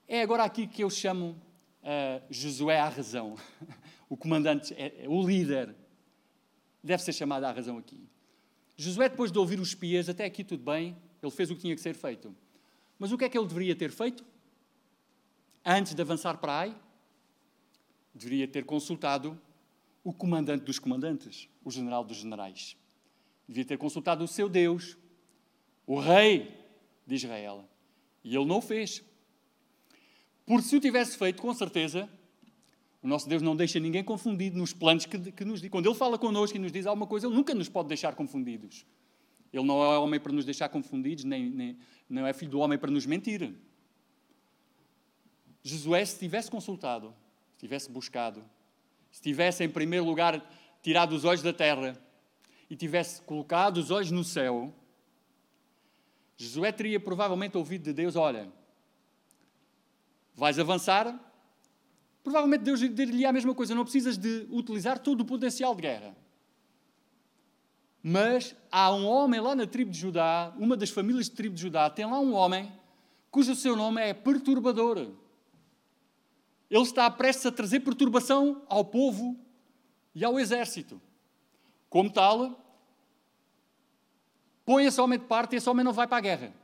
É 0.06 0.20
agora 0.20 0.44
aqui 0.44 0.66
que 0.66 0.84
eu 0.84 0.90
chamo 0.90 1.40
uh, 1.84 2.24
Josué 2.30 2.78
à 2.78 2.88
razão. 2.88 3.36
O 4.06 4.18
comandante, 4.18 4.74
é, 4.74 5.04
é, 5.04 5.08
o 5.08 5.26
líder, 5.26 5.74
deve 6.82 7.02
ser 7.02 7.12
chamado 7.12 7.44
à 7.44 7.50
razão 7.50 7.78
aqui. 7.78 8.06
Josué, 8.76 9.08
depois 9.08 9.32
de 9.32 9.38
ouvir 9.38 9.58
os 9.58 9.68
espias, 9.68 10.08
até 10.08 10.26
aqui 10.26 10.44
tudo 10.44 10.62
bem, 10.62 10.94
ele 11.22 11.32
fez 11.32 11.50
o 11.50 11.56
que 11.56 11.62
tinha 11.62 11.74
que 11.74 11.80
ser 11.80 11.94
feito. 11.94 12.36
Mas 12.98 13.10
o 13.10 13.18
que 13.18 13.24
é 13.24 13.28
que 13.28 13.36
ele 13.36 13.48
deveria 13.48 13.74
ter 13.74 13.90
feito? 13.90 14.24
Antes 15.64 15.94
de 15.94 16.02
avançar 16.02 16.36
para 16.36 16.52
Ai, 16.52 16.76
deveria 18.14 18.46
ter 18.46 18.64
consultado 18.64 19.40
o 20.04 20.12
comandante 20.12 20.64
dos 20.64 20.78
comandantes, 20.78 21.48
o 21.64 21.70
general 21.70 22.04
dos 22.04 22.18
generais. 22.18 22.76
Devia 23.48 23.64
ter 23.64 23.78
consultado 23.78 24.22
o 24.22 24.28
seu 24.28 24.48
Deus, 24.48 24.96
o 25.86 25.98
rei 25.98 26.54
de 27.06 27.14
Israel. 27.14 27.68
E 28.22 28.36
ele 28.36 28.44
não 28.44 28.58
o 28.58 28.62
fez. 28.62 29.02
Porque 30.46 30.62
se 30.62 30.76
o 30.76 30.80
tivesse 30.80 31.16
feito, 31.16 31.40
com 31.40 31.52
certeza, 31.54 32.08
o 33.02 33.08
nosso 33.08 33.28
Deus 33.28 33.42
não 33.42 33.54
deixa 33.54 33.78
ninguém 33.78 34.04
confundido 34.04 34.58
nos 34.58 34.72
planos 34.72 35.06
que, 35.06 35.32
que 35.32 35.44
nos 35.44 35.60
diz. 35.60 35.70
Quando 35.70 35.86
Ele 35.86 35.94
fala 35.94 36.18
connosco 36.18 36.56
e 36.56 36.60
nos 36.60 36.72
diz 36.72 36.86
alguma 36.86 37.06
coisa, 37.06 37.26
Ele 37.26 37.34
nunca 37.34 37.54
nos 37.54 37.68
pode 37.68 37.88
deixar 37.88 38.14
confundidos. 38.14 38.86
Ele 39.52 39.64
não 39.64 39.82
é 39.82 39.98
homem 39.98 40.18
para 40.18 40.32
nos 40.32 40.44
deixar 40.44 40.68
confundidos, 40.68 41.24
nem, 41.24 41.48
nem 41.48 41.78
não 42.08 42.26
é 42.26 42.32
filho 42.32 42.50
do 42.50 42.58
homem 42.58 42.78
para 42.78 42.90
nos 42.90 43.06
mentir. 43.06 43.54
Josué, 45.62 46.04
se 46.04 46.18
tivesse 46.18 46.50
consultado, 46.50 47.14
se 47.52 47.60
tivesse 47.60 47.90
buscado, 47.90 48.44
se 49.10 49.22
tivesse, 49.22 49.62
em 49.64 49.68
primeiro 49.68 50.04
lugar, 50.04 50.44
tirado 50.82 51.12
os 51.12 51.24
olhos 51.24 51.42
da 51.42 51.52
terra 51.52 51.96
e 52.68 52.76
tivesse 52.76 53.22
colocado 53.22 53.78
os 53.78 53.90
olhos 53.90 54.10
no 54.10 54.24
céu, 54.24 54.74
Josué 56.36 56.72
teria 56.72 56.98
provavelmente 56.98 57.56
ouvido 57.56 57.84
de 57.84 57.92
Deus: 57.92 58.16
Olha, 58.16 58.52
vais 60.34 60.58
avançar, 60.58 61.18
provavelmente 62.22 62.62
Deus 62.62 62.80
diria 62.80 63.28
a 63.28 63.32
mesma 63.32 63.54
coisa, 63.54 63.74
não 63.74 63.84
precisas 63.84 64.18
de 64.18 64.46
utilizar 64.50 64.98
todo 64.98 65.20
o 65.20 65.24
potencial 65.24 65.74
de 65.74 65.82
guerra. 65.82 66.16
Mas 68.02 68.54
há 68.70 68.92
um 68.92 69.06
homem 69.06 69.40
lá 69.40 69.54
na 69.54 69.66
tribo 69.66 69.90
de 69.90 69.98
Judá, 69.98 70.52
uma 70.58 70.76
das 70.76 70.90
famílias 70.90 71.26
de 71.26 71.32
tribo 71.32 71.54
de 71.54 71.62
Judá, 71.62 71.88
tem 71.88 72.04
lá 72.04 72.20
um 72.20 72.34
homem 72.34 72.70
cujo 73.30 73.54
seu 73.54 73.74
nome 73.74 74.00
é 74.00 74.12
perturbador. 74.12 74.98
Ele 76.70 76.82
está 76.82 77.10
prestes 77.10 77.46
a 77.46 77.52
trazer 77.52 77.80
perturbação 77.80 78.62
ao 78.68 78.84
povo 78.84 79.36
e 80.14 80.24
ao 80.24 80.38
exército. 80.38 81.00
Como 81.88 82.12
tal, 82.12 82.60
põe 84.64 84.84
esse 84.84 85.00
homem 85.00 85.18
de 85.18 85.24
parte 85.26 85.54
e 85.54 85.56
esse 85.56 85.68
homem 85.68 85.84
não 85.84 85.92
vai 85.92 86.06
para 86.06 86.18
a 86.18 86.20
guerra. 86.20 86.63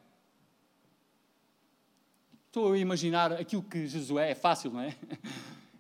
Estou 2.51 2.73
a 2.73 2.79
imaginar 2.79 3.33
aquilo 3.33 3.63
que 3.63 3.87
Josué 3.87 4.33
é 4.33 4.35
fácil, 4.35 4.73
não 4.73 4.81
é? 4.81 4.97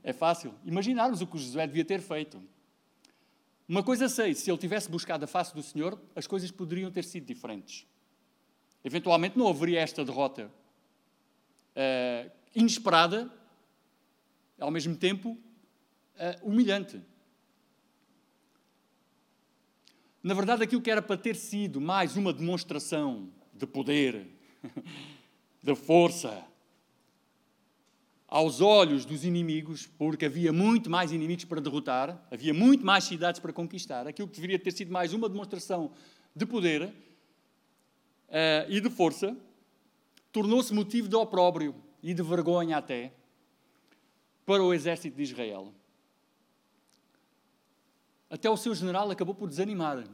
É 0.04 0.12
fácil 0.12 0.54
imaginarmos 0.64 1.20
o 1.20 1.26
que 1.26 1.36
Josué 1.36 1.66
devia 1.66 1.84
ter 1.84 2.00
feito. 2.00 2.40
Uma 3.68 3.82
coisa 3.82 4.08
sei, 4.08 4.34
se 4.36 4.48
ele 4.48 4.56
tivesse 4.56 4.88
buscado 4.88 5.24
a 5.24 5.26
face 5.26 5.52
do 5.52 5.64
Senhor, 5.64 6.00
as 6.14 6.28
coisas 6.28 6.48
poderiam 6.48 6.88
ter 6.88 7.02
sido 7.02 7.26
diferentes. 7.26 7.84
Eventualmente 8.84 9.36
não 9.36 9.48
haveria 9.48 9.80
esta 9.80 10.04
derrota 10.04 10.48
uh, 11.74 12.30
inesperada, 12.54 13.28
ao 14.58 14.70
mesmo 14.70 14.96
tempo 14.96 15.30
uh, 15.30 16.48
humilhante. 16.48 17.02
Na 20.22 20.34
verdade, 20.34 20.62
aquilo 20.62 20.80
que 20.80 20.90
era 20.90 21.02
para 21.02 21.16
ter 21.16 21.34
sido 21.34 21.80
mais 21.80 22.16
uma 22.16 22.32
demonstração 22.32 23.28
de 23.52 23.66
poder, 23.66 24.28
de 25.60 25.74
força, 25.74 26.48
aos 28.30 28.60
olhos 28.60 29.04
dos 29.04 29.24
inimigos, 29.24 29.88
porque 29.98 30.26
havia 30.26 30.52
muito 30.52 30.88
mais 30.88 31.10
inimigos 31.10 31.44
para 31.44 31.60
derrotar, 31.60 32.24
havia 32.30 32.54
muito 32.54 32.86
mais 32.86 33.02
cidades 33.02 33.40
para 33.40 33.52
conquistar, 33.52 34.06
aquilo 34.06 34.28
que 34.28 34.36
deveria 34.36 34.58
ter 34.58 34.70
sido 34.70 34.92
mais 34.92 35.12
uma 35.12 35.28
demonstração 35.28 35.90
de 36.34 36.46
poder 36.46 36.84
uh, 36.84 36.92
e 38.68 38.80
de 38.80 38.88
força, 38.88 39.36
tornou-se 40.30 40.72
motivo 40.72 41.08
de 41.08 41.16
opróbrio 41.16 41.74
e 42.00 42.14
de 42.14 42.22
vergonha 42.22 42.76
até 42.76 43.12
para 44.46 44.62
o 44.62 44.72
exército 44.72 45.16
de 45.16 45.24
Israel. 45.24 45.74
Até 48.30 48.48
o 48.48 48.56
seu 48.56 48.72
general 48.76 49.10
acabou 49.10 49.34
por 49.34 49.48
desanimar. 49.48 50.04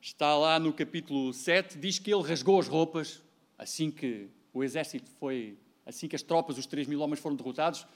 Está 0.00 0.34
lá 0.34 0.58
no 0.58 0.72
capítulo 0.72 1.30
7, 1.30 1.76
diz 1.78 1.98
que 1.98 2.10
ele 2.10 2.22
rasgou 2.22 2.58
as 2.58 2.68
roupas 2.68 3.22
assim 3.58 3.90
que 3.90 4.30
o 4.50 4.64
exército 4.64 5.10
foi 5.20 5.58
assim 5.86 6.08
que 6.08 6.16
as 6.16 6.22
tropas, 6.22 6.58
os 6.58 6.66
3 6.66 6.86
mil 6.86 7.00
homens 7.00 7.20
foram 7.20 7.36
derrotados, 7.36 7.86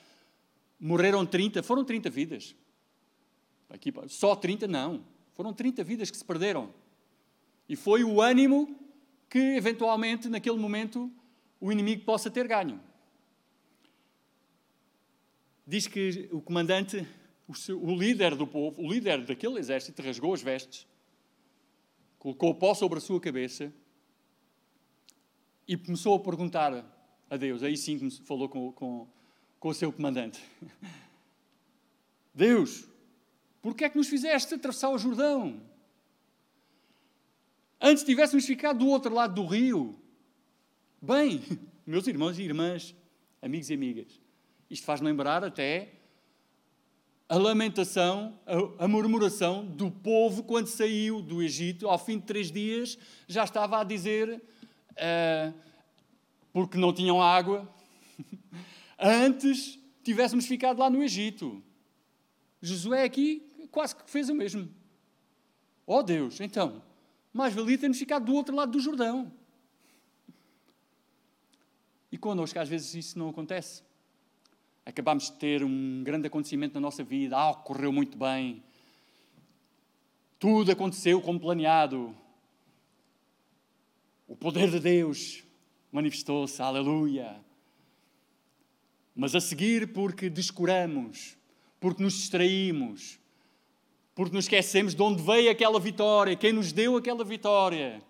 morreram 0.79 1.24
30, 1.24 1.62
foram 1.62 1.85
30 1.85 2.11
vidas. 2.11 2.55
Aqui, 3.68 3.92
só 4.09 4.35
30 4.35 4.66
não, 4.66 5.05
foram 5.35 5.53
30 5.53 5.83
vidas 5.85 6.11
que 6.11 6.16
se 6.16 6.24
perderam. 6.24 6.72
E 7.68 7.77
foi 7.77 8.03
o 8.03 8.20
ânimo 8.20 8.79
que, 9.29 9.38
eventualmente, 9.38 10.29
naquele 10.29 10.57
momento, 10.57 11.12
o 11.61 11.70
inimigo 11.70 12.05
possa 12.05 12.31
ter 12.31 12.46
ganho. 12.46 12.81
Diz 15.66 15.87
que 15.87 16.29
o 16.33 16.40
comandante, 16.40 17.07
o, 17.46 17.55
seu, 17.55 17.83
o 17.83 17.94
líder 17.94 18.35
do 18.35 18.46
povo, 18.46 18.81
o 18.81 18.90
líder 18.90 19.24
daquele 19.24 19.59
exército, 19.59 20.01
rasgou 20.01 20.33
as 20.33 20.40
vestes, 20.40 20.87
colocou 22.18 22.51
o 22.51 22.55
pó 22.55 22.72
sobre 22.72 22.98
a 22.98 23.03
sua 23.03 23.20
cabeça 23.20 23.70
e 25.66 25.77
começou 25.77 26.14
a 26.14 26.20
perguntar 26.20 26.98
a 27.31 27.37
Deus. 27.37 27.62
Aí 27.62 27.77
sim 27.77 28.11
falou 28.25 28.49
com, 28.49 28.73
com, 28.73 29.07
com 29.59 29.69
o 29.69 29.75
seu 29.75 29.93
comandante. 29.93 30.41
Deus, 32.35 32.87
por 33.61 33.75
que 33.75 33.85
é 33.85 33.91
que 33.91 33.99
nos 33.99 34.09
fizeste 34.09 34.55
atravessar 34.55 34.91
o 34.91 34.99
Jordão? 34.99 35.61
Antes 37.81 38.05
tivéssemos 38.05 38.45
ficado 38.45 38.81
do 38.81 38.88
outro 38.88 39.14
lado 39.14 39.35
do 39.35 39.47
rio. 39.47 39.99
Bem, 41.01 41.43
meus 41.87 42.07
irmãos 42.07 42.38
e 42.38 42.43
irmãs, 42.43 42.95
amigos 43.41 43.71
e 43.71 43.75
amigas, 43.75 44.21
isto 44.71 44.85
faz 44.85 45.01
lembrar 45.01 45.45
até 45.45 45.93
a 47.29 47.37
lamentação, 47.37 48.38
a, 48.47 48.85
a, 48.85 48.88
murmuração 48.88 49.64
do 49.64 49.91
povo 49.91 50.43
quando 50.43 50.67
saiu 50.67 51.21
do 51.21 51.43
Egito, 51.43 51.87
ao 51.87 51.99
fim 51.99 52.19
de 52.19 52.25
três 52.25 52.51
dias, 52.51 52.99
já 53.27 53.45
estava 53.45 53.81
a 53.81 53.85
dizer: 53.85 54.41
uh, 54.93 55.55
porque 56.64 56.77
não 56.77 56.92
tinham 56.92 57.23
água. 57.23 57.73
Antes 58.99 59.79
tivéssemos 60.03 60.44
ficado 60.44 60.81
lá 60.81 60.90
no 60.90 61.01
Egito. 61.01 61.62
Josué 62.61 63.05
aqui 63.05 63.40
quase 63.71 63.94
que 63.94 64.11
fez 64.11 64.29
o 64.29 64.35
mesmo. 64.35 64.68
Oh 65.87 66.03
Deus, 66.03 66.40
então, 66.40 66.83
mais 67.33 67.55
valia 67.55 67.79
termos 67.79 67.97
ficado 67.97 68.25
do 68.25 68.35
outro 68.35 68.57
lado 68.57 68.73
do 68.73 68.81
Jordão. 68.81 69.33
E 72.11 72.18
connosco, 72.18 72.59
às 72.59 72.68
vezes, 72.68 72.92
isso 72.94 73.18
não 73.18 73.29
acontece. 73.29 73.85
Acabamos 74.85 75.31
de 75.31 75.33
ter 75.35 75.62
um 75.62 76.03
grande 76.03 76.27
acontecimento 76.27 76.75
na 76.75 76.81
nossa 76.81 77.05
vida, 77.05 77.37
algo 77.37 77.62
correu 77.62 77.92
muito 77.92 78.18
bem, 78.18 78.64
tudo 80.40 80.73
aconteceu 80.73 81.21
como 81.21 81.38
planeado. 81.38 82.16
O 84.27 84.35
poder 84.35 84.71
de 84.71 84.81
Deus 84.81 85.44
manifestou-se, 85.92 86.61
aleluia. 86.61 87.37
Mas 89.14 89.35
a 89.35 89.40
seguir, 89.40 89.92
porque 89.92 90.31
descuramos, 90.31 91.37
porque 91.81 92.03
nos 92.03 92.14
distraímos, 92.14 93.18
porque 94.14 94.35
nos 94.35 94.44
esquecemos 94.44 94.94
de 94.94 95.03
onde 95.03 95.22
veio 95.22 95.51
aquela 95.51 95.81
vitória, 95.81 96.37
quem 96.37 96.53
nos 96.53 96.72
deu 96.72 96.96
aquela 96.96 97.24
vitória. 97.24 98.03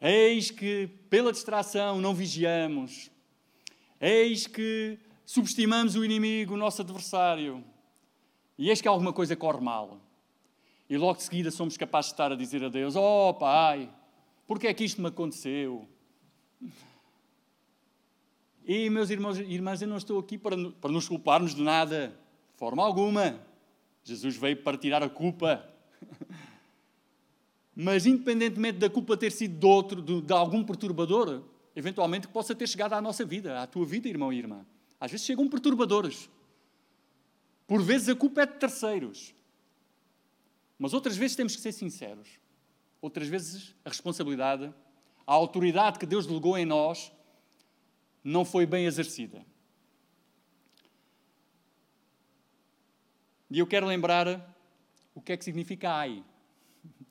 Eis 0.00 0.50
que, 0.50 0.88
pela 1.08 1.32
distração, 1.32 2.00
não 2.00 2.14
vigiamos. 2.14 3.10
Eis 4.00 4.46
que 4.46 4.98
subestimamos 5.24 5.96
o 5.96 6.04
inimigo, 6.04 6.54
o 6.54 6.56
nosso 6.56 6.82
adversário. 6.82 7.64
E 8.58 8.68
eis 8.68 8.80
que 8.80 8.88
alguma 8.88 9.12
coisa 9.12 9.34
corre 9.34 9.60
mal. 9.60 10.00
E 10.88 10.96
logo 10.96 11.16
de 11.16 11.22
seguida 11.22 11.50
somos 11.50 11.76
capazes 11.76 12.10
de 12.10 12.14
estar 12.14 12.30
a 12.30 12.36
dizer 12.36 12.62
a 12.62 12.68
Deus: 12.68 12.94
Oh 12.96 13.34
Pai, 13.34 13.90
porque 14.46 14.66
é 14.66 14.74
que 14.74 14.84
isto 14.84 15.00
me 15.00 15.08
aconteceu? 15.08 15.88
E, 18.66 18.88
meus 18.88 19.10
irmãos 19.10 19.38
e 19.38 19.42
irmãs, 19.42 19.82
eu 19.82 19.88
não 19.88 19.98
estou 19.98 20.18
aqui 20.18 20.38
para, 20.38 20.56
para 20.72 20.90
nos 20.90 21.06
culparmos 21.06 21.54
de 21.54 21.62
nada, 21.62 22.08
de 22.08 22.58
forma 22.58 22.82
alguma. 22.82 23.38
Jesus 24.02 24.36
veio 24.36 24.56
para 24.56 24.78
tirar 24.78 25.02
a 25.02 25.08
culpa. 25.08 25.64
Mas, 27.76 28.06
independentemente 28.06 28.78
da 28.78 28.88
culpa 28.88 29.16
ter 29.16 29.32
sido 29.32 29.58
de 29.58 29.66
outro, 29.66 30.00
de, 30.00 30.22
de 30.22 30.32
algum 30.32 30.64
perturbador, 30.64 31.42
eventualmente 31.74 32.26
que 32.26 32.32
possa 32.32 32.54
ter 32.54 32.68
chegado 32.68 32.94
à 32.94 33.00
nossa 33.02 33.24
vida, 33.24 33.60
à 33.60 33.66
tua 33.66 33.84
vida, 33.84 34.08
irmão 34.08 34.32
e 34.32 34.38
irmã. 34.38 34.64
Às 35.00 35.10
vezes 35.10 35.26
chegam 35.26 35.48
perturbadores. 35.48 36.30
Por 37.66 37.82
vezes 37.82 38.08
a 38.08 38.14
culpa 38.14 38.42
é 38.42 38.46
de 38.46 38.54
terceiros. 38.54 39.34
Mas 40.78 40.94
outras 40.94 41.16
vezes 41.16 41.36
temos 41.36 41.56
que 41.56 41.62
ser 41.62 41.72
sinceros. 41.72 42.28
Outras 43.00 43.28
vezes 43.28 43.74
a 43.84 43.88
responsabilidade, 43.88 44.72
a 45.26 45.32
autoridade 45.32 45.98
que 45.98 46.06
Deus 46.06 46.26
delegou 46.26 46.56
em 46.56 46.64
nós, 46.64 47.12
não 48.22 48.44
foi 48.44 48.66
bem 48.66 48.86
exercida. 48.86 49.44
E 53.50 53.58
eu 53.58 53.66
quero 53.66 53.86
lembrar 53.86 54.56
o 55.14 55.20
que 55.20 55.32
é 55.32 55.36
que 55.36 55.44
significa 55.44 55.90
ai. 55.92 56.24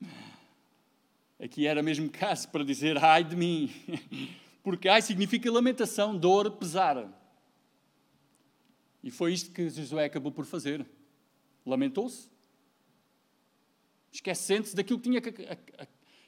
Aqui 1.40 1.68
era 1.68 1.84
mesmo 1.84 2.10
caso 2.10 2.50
para 2.50 2.64
dizer 2.64 2.98
ai 3.04 3.24
de 3.24 3.36
mim. 3.36 3.72
Porque 4.64 4.88
ai 4.88 5.02
significa 5.02 5.52
lamentação, 5.52 6.18
dor, 6.18 6.52
pesar. 6.52 7.08
E 9.04 9.12
foi 9.12 9.34
isto 9.34 9.52
que 9.52 9.70
Josué 9.70 10.06
acabou 10.06 10.32
por 10.32 10.46
fazer. 10.46 10.86
Lamentou-se, 11.66 12.30
esquecendo-se 14.12 14.76
daquilo 14.76 15.00
que 15.00 15.10
tinha, 15.10 15.22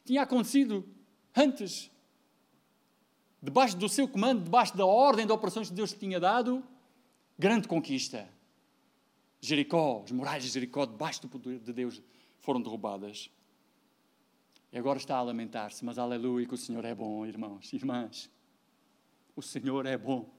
tinha 0.04 0.21
acontecido 0.21 0.88
antes. 1.36 1.91
Debaixo 3.41 3.78
do 3.78 3.88
seu 3.88 4.08
comando, 4.08 4.43
debaixo 4.43 4.76
da 4.76 4.86
ordem 4.86 5.26
de 5.26 5.32
operações 5.32 5.69
que 5.69 5.76
Deus 5.76 5.93
tinha 5.93 6.19
dado, 6.19 6.63
grande 7.38 7.67
conquista. 7.67 8.28
Jericó, 9.39 10.02
as 10.04 10.12
muralhas 10.12 10.43
de 10.43 10.50
Jericó, 10.50 10.86
debaixo 10.86 11.21
do 11.21 11.28
poder 11.28 11.60
de 11.60 11.71
Deus, 11.71 12.02
foram 12.39 12.62
derrubadas. 12.62 13.30
E 14.71 14.78
agora 14.78 14.98
está 14.98 15.17
a 15.17 15.21
lamentar-se, 15.21 15.86
mas 15.86 15.98
aleluia, 15.98 16.48
que 16.48 16.54
o 16.54 16.58
Senhor 16.58 16.84
é 16.84 16.95
bom, 16.95 17.26
irmãos 17.26 17.71
e 17.71 17.76
irmãs. 17.76 18.30
O 19.36 19.41
Senhor 19.41 19.86
é 19.86 19.98
bom. 19.98 20.30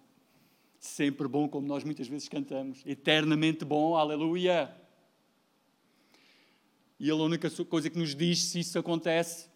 Sempre 0.79 1.29
bom, 1.29 1.49
como 1.49 1.67
nós 1.67 1.85
muitas 1.85 2.09
vezes 2.09 2.29
cantamos. 2.29 2.83
Eternamente 2.85 3.65
bom, 3.65 3.97
aleluia. 3.97 4.75
E 6.99 7.11
a 7.11 7.15
única 7.15 7.51
coisa 7.65 7.89
que 7.89 7.99
nos 7.99 8.15
diz 8.15 8.43
se 8.43 8.61
isso 8.61 8.79
acontece, 8.79 9.49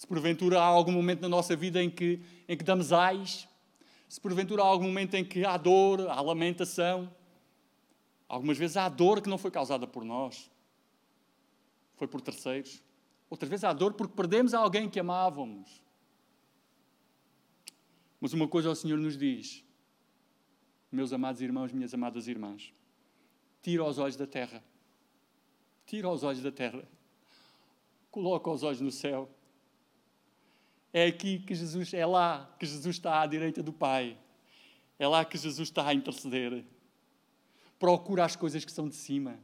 se 0.00 0.06
porventura 0.06 0.58
há 0.58 0.64
algum 0.64 0.92
momento 0.92 1.20
na 1.20 1.28
nossa 1.28 1.54
vida 1.54 1.82
em 1.82 1.90
que, 1.90 2.22
em 2.48 2.56
que 2.56 2.64
damos 2.64 2.90
ais, 2.90 3.46
se 4.08 4.18
porventura 4.18 4.62
há 4.62 4.64
algum 4.64 4.86
momento 4.86 5.14
em 5.14 5.22
que 5.22 5.44
há 5.44 5.58
dor, 5.58 6.08
há 6.08 6.18
lamentação, 6.22 7.14
algumas 8.26 8.56
vezes 8.56 8.78
há 8.78 8.88
dor 8.88 9.20
que 9.20 9.28
não 9.28 9.36
foi 9.36 9.50
causada 9.50 9.86
por 9.86 10.02
nós, 10.02 10.50
foi 11.96 12.08
por 12.08 12.22
terceiros. 12.22 12.82
Outras 13.28 13.50
vezes 13.50 13.64
há 13.64 13.74
dor 13.74 13.92
porque 13.92 14.14
perdemos 14.14 14.54
alguém 14.54 14.88
que 14.88 14.98
amávamos. 14.98 15.82
Mas 18.18 18.32
uma 18.32 18.48
coisa 18.48 18.70
o 18.70 18.74
Senhor 18.74 18.98
nos 18.98 19.18
diz, 19.18 19.62
meus 20.90 21.12
amados 21.12 21.42
irmãos, 21.42 21.72
minhas 21.72 21.92
amadas 21.92 22.26
irmãs, 22.26 22.72
tira 23.60 23.84
os 23.84 23.98
olhos 23.98 24.16
da 24.16 24.26
terra 24.26 24.62
Tira 25.90 26.08
os 26.08 26.22
olhos 26.22 26.40
da 26.40 26.52
terra. 26.52 26.88
Coloca 28.12 28.48
os 28.48 28.62
olhos 28.62 28.80
no 28.80 28.92
céu. 28.92 29.28
É 30.92 31.06
aqui 31.06 31.38
que 31.38 31.54
Jesus, 31.54 31.94
é 31.94 32.04
lá 32.04 32.54
que 32.58 32.66
Jesus 32.66 32.96
está 32.96 33.22
à 33.22 33.26
direita 33.26 33.62
do 33.62 33.72
Pai. 33.72 34.18
É 34.98 35.06
lá 35.06 35.24
que 35.24 35.38
Jesus 35.38 35.68
está 35.68 35.86
a 35.86 35.94
interceder. 35.94 36.64
Procura 37.78 38.24
as 38.24 38.36
coisas 38.36 38.64
que 38.64 38.72
são 38.72 38.88
de 38.88 38.94
cima, 38.94 39.38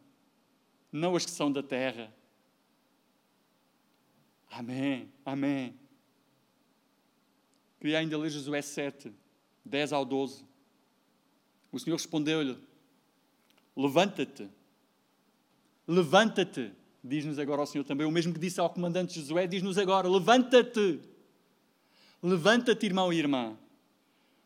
não 0.92 1.16
as 1.16 1.24
que 1.24 1.30
são 1.30 1.50
da 1.50 1.62
terra. 1.62 2.12
Amém, 4.50 5.10
amém. 5.24 5.74
Queria 7.80 7.98
ainda 7.98 8.18
ler 8.18 8.30
Josué 8.30 8.60
7, 8.60 9.12
10 9.64 9.92
ao 9.92 10.04
12. 10.04 10.44
O 11.72 11.78
Senhor 11.78 11.96
respondeu-lhe: 11.96 12.58
Levanta-te 13.74 14.48
Levanta-te, 15.86 16.72
diz-nos 17.02 17.38
agora 17.38 17.62
o 17.62 17.66
Senhor 17.66 17.84
também. 17.84 18.06
O 18.06 18.10
mesmo 18.10 18.32
que 18.32 18.40
disse 18.40 18.58
ao 18.58 18.68
comandante 18.68 19.20
Josué, 19.20 19.46
diz-nos 19.46 19.78
agora: 19.78 20.08
Levanta-te. 20.08 21.00
Levanta-te, 22.26 22.84
irmão 22.84 23.12
e 23.12 23.18
irmã, 23.18 23.56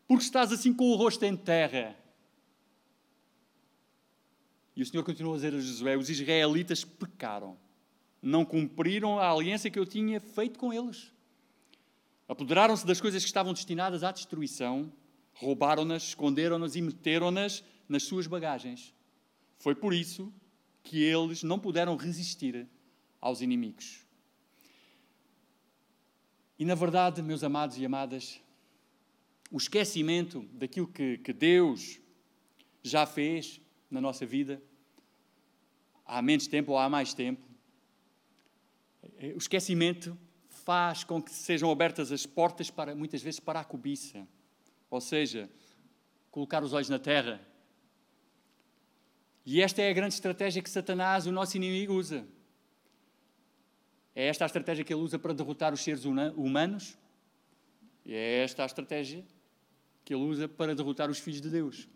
porque 0.07 0.23
estás 0.23 0.51
assim 0.51 0.71
com 0.71 0.91
o 0.91 0.95
rosto 0.95 1.25
em 1.25 1.35
terra. 1.35 1.97
E 4.75 4.83
o 4.83 4.85
Senhor 4.85 5.03
continuou 5.03 5.33
a 5.33 5.37
dizer 5.37 5.55
a 5.55 5.59
Josué: 5.59 5.97
Os 5.97 6.07
israelitas 6.07 6.85
pecaram, 6.85 7.57
não 8.21 8.45
cumpriram 8.45 9.17
a 9.17 9.31
aliança 9.31 9.67
que 9.67 9.79
eu 9.79 9.85
tinha 9.87 10.21
feito 10.21 10.59
com 10.59 10.71
eles. 10.71 11.11
Apoderaram-se 12.27 12.85
das 12.85 13.01
coisas 13.01 13.23
que 13.23 13.27
estavam 13.27 13.51
destinadas 13.51 14.03
à 14.03 14.11
destruição, 14.11 14.93
roubaram-nas, 15.33 16.03
esconderam-nas 16.03 16.75
e 16.75 16.83
meteram-nas 16.83 17.63
nas 17.89 18.03
suas 18.03 18.27
bagagens. 18.27 18.93
Foi 19.57 19.73
por 19.73 19.91
isso 19.91 20.31
que 20.83 21.01
eles 21.01 21.41
não 21.41 21.57
puderam 21.57 21.95
resistir 21.95 22.67
aos 23.19 23.41
inimigos. 23.41 24.05
E 26.61 26.65
na 26.65 26.75
verdade, 26.75 27.23
meus 27.23 27.43
amados 27.43 27.79
e 27.79 27.83
amadas, 27.83 28.39
o 29.49 29.57
esquecimento 29.57 30.47
daquilo 30.53 30.85
que, 30.85 31.17
que 31.17 31.33
Deus 31.33 31.99
já 32.83 33.03
fez 33.07 33.59
na 33.89 33.99
nossa 33.99 34.27
vida, 34.27 34.61
há 36.05 36.21
menos 36.21 36.45
tempo 36.45 36.73
ou 36.73 36.77
há 36.77 36.87
mais 36.87 37.15
tempo, 37.15 37.43
o 39.33 39.39
esquecimento 39.39 40.15
faz 40.49 41.03
com 41.03 41.19
que 41.19 41.31
sejam 41.31 41.71
abertas 41.71 42.11
as 42.11 42.27
portas 42.27 42.69
para 42.69 42.93
muitas 42.93 43.23
vezes 43.23 43.39
para 43.39 43.61
a 43.61 43.63
cobiça. 43.63 44.27
Ou 44.87 45.01
seja, 45.01 45.49
colocar 46.29 46.63
os 46.63 46.73
olhos 46.73 46.89
na 46.89 46.99
terra 46.99 47.41
e 49.43 49.63
esta 49.63 49.81
é 49.81 49.89
a 49.89 49.93
grande 49.93 50.13
estratégia 50.13 50.61
que 50.61 50.69
Satanás, 50.69 51.25
o 51.25 51.31
nosso 51.31 51.57
inimigo, 51.57 51.95
usa. 51.95 52.23
É 54.15 54.27
esta 54.27 54.45
a 54.45 54.47
estratégia 54.47 54.83
que 54.83 54.93
ele 54.93 55.01
usa 55.01 55.17
para 55.17 55.33
derrotar 55.33 55.73
os 55.73 55.81
seres 55.81 56.05
humanos. 56.05 56.97
É 58.05 58.43
esta 58.43 58.63
a 58.63 58.65
estratégia 58.65 59.23
que 60.03 60.13
ele 60.13 60.23
usa 60.23 60.47
para 60.47 60.75
derrotar 60.75 61.09
os 61.09 61.19
filhos 61.19 61.41
de 61.41 61.49
Deus. 61.49 61.87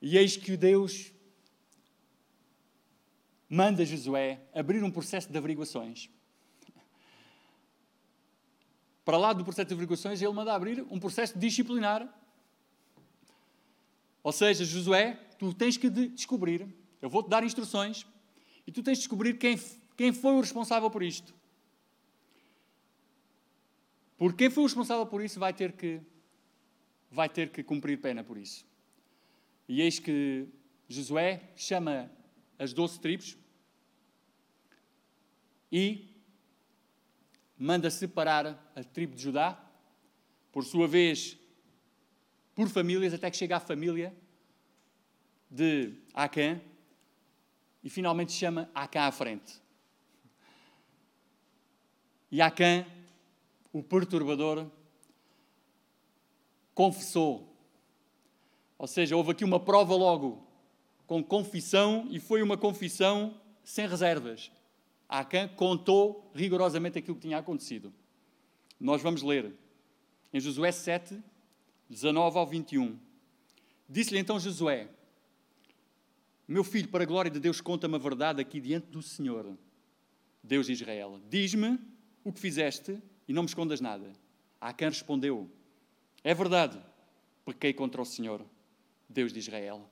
E 0.00 0.16
eis 0.16 0.36
que 0.36 0.56
Deus 0.56 1.12
manda 3.48 3.84
Josué 3.84 4.40
abrir 4.54 4.82
um 4.84 4.90
processo 4.90 5.30
de 5.30 5.36
averiguações. 5.36 6.08
Para 9.04 9.16
lá 9.16 9.32
do 9.32 9.42
processo 9.42 9.68
de 9.68 9.74
averiguações, 9.74 10.22
ele 10.22 10.32
manda 10.32 10.54
abrir 10.54 10.86
um 10.90 11.00
processo 11.00 11.36
disciplinar 11.38 12.14
ou 14.28 14.32
seja, 14.32 14.62
Josué, 14.62 15.18
tu 15.38 15.54
tens 15.54 15.78
que 15.78 15.88
descobrir, 15.88 16.68
eu 17.00 17.08
vou-te 17.08 17.30
dar 17.30 17.42
instruções, 17.44 18.06
e 18.68 18.70
tu 18.70 18.82
tens 18.82 18.98
de 18.98 19.04
descobrir 19.04 19.38
quem, 19.38 19.58
quem 19.96 20.12
foi 20.12 20.34
o 20.34 20.40
responsável 20.42 20.90
por 20.90 21.02
isto. 21.02 21.34
Porque 24.18 24.44
quem 24.44 24.50
foi 24.50 24.62
o 24.62 24.66
responsável 24.66 25.06
por 25.06 25.24
isso 25.24 25.40
vai 25.40 25.54
ter 25.54 25.72
que, 25.72 26.02
vai 27.10 27.30
ter 27.30 27.48
que 27.48 27.62
cumprir 27.62 27.98
pena 27.98 28.22
por 28.22 28.36
isso. 28.36 28.66
E 29.66 29.80
eis 29.80 29.98
que 29.98 30.46
Josué 30.86 31.50
chama 31.56 32.12
as 32.58 32.74
doze 32.74 33.00
tribos 33.00 33.38
e 35.72 36.14
manda 37.56 37.88
separar 37.88 38.70
a 38.76 38.84
tribo 38.84 39.16
de 39.16 39.22
Judá, 39.22 39.58
por 40.52 40.62
sua 40.62 40.86
vez, 40.86 41.38
por 42.54 42.68
famílias, 42.68 43.14
até 43.14 43.30
que 43.30 43.36
chega 43.38 43.56
à 43.56 43.60
família 43.60 44.14
de 45.50 45.94
Acã, 46.12 46.60
e 47.88 47.90
finalmente 47.90 48.32
chama 48.32 48.70
Acã 48.74 49.04
à 49.04 49.10
frente. 49.10 49.62
E 52.30 52.38
Acã, 52.42 52.84
o 53.72 53.82
perturbador, 53.82 54.66
confessou. 56.74 57.50
Ou 58.76 58.86
seja, 58.86 59.16
houve 59.16 59.30
aqui 59.30 59.42
uma 59.42 59.58
prova 59.58 59.96
logo 59.96 60.46
com 61.06 61.24
confissão 61.24 62.06
e 62.10 62.20
foi 62.20 62.42
uma 62.42 62.58
confissão 62.58 63.40
sem 63.64 63.88
reservas. 63.88 64.52
Acã 65.08 65.48
contou 65.48 66.30
rigorosamente 66.34 66.98
aquilo 66.98 67.16
que 67.16 67.22
tinha 67.22 67.38
acontecido. 67.38 67.90
Nós 68.78 69.00
vamos 69.00 69.22
ler 69.22 69.54
em 70.30 70.38
Josué 70.38 70.72
7, 70.72 71.18
19 71.88 72.36
ao 72.36 72.46
21. 72.46 72.98
Disse-lhe 73.88 74.18
então 74.18 74.38
Josué: 74.38 74.90
Meu 76.48 76.64
filho, 76.64 76.88
para 76.88 77.04
a 77.04 77.06
glória 77.06 77.30
de 77.30 77.38
Deus, 77.38 77.60
conta-me 77.60 77.96
a 77.96 77.98
verdade 77.98 78.40
aqui 78.40 78.58
diante 78.58 78.86
do 78.86 79.02
Senhor, 79.02 79.54
Deus 80.42 80.64
de 80.64 80.72
Israel. 80.72 81.20
Diz-me 81.28 81.78
o 82.24 82.32
que 82.32 82.40
fizeste 82.40 82.98
e 83.28 83.34
não 83.34 83.42
me 83.42 83.48
escondas 83.48 83.82
nada. 83.82 84.10
Acã 84.58 84.88
respondeu: 84.88 85.46
É 86.24 86.32
verdade, 86.32 86.80
pequei 87.44 87.74
contra 87.74 88.00
o 88.00 88.04
Senhor, 88.06 88.42
Deus 89.06 89.30
de 89.30 89.38
Israel. 89.38 89.86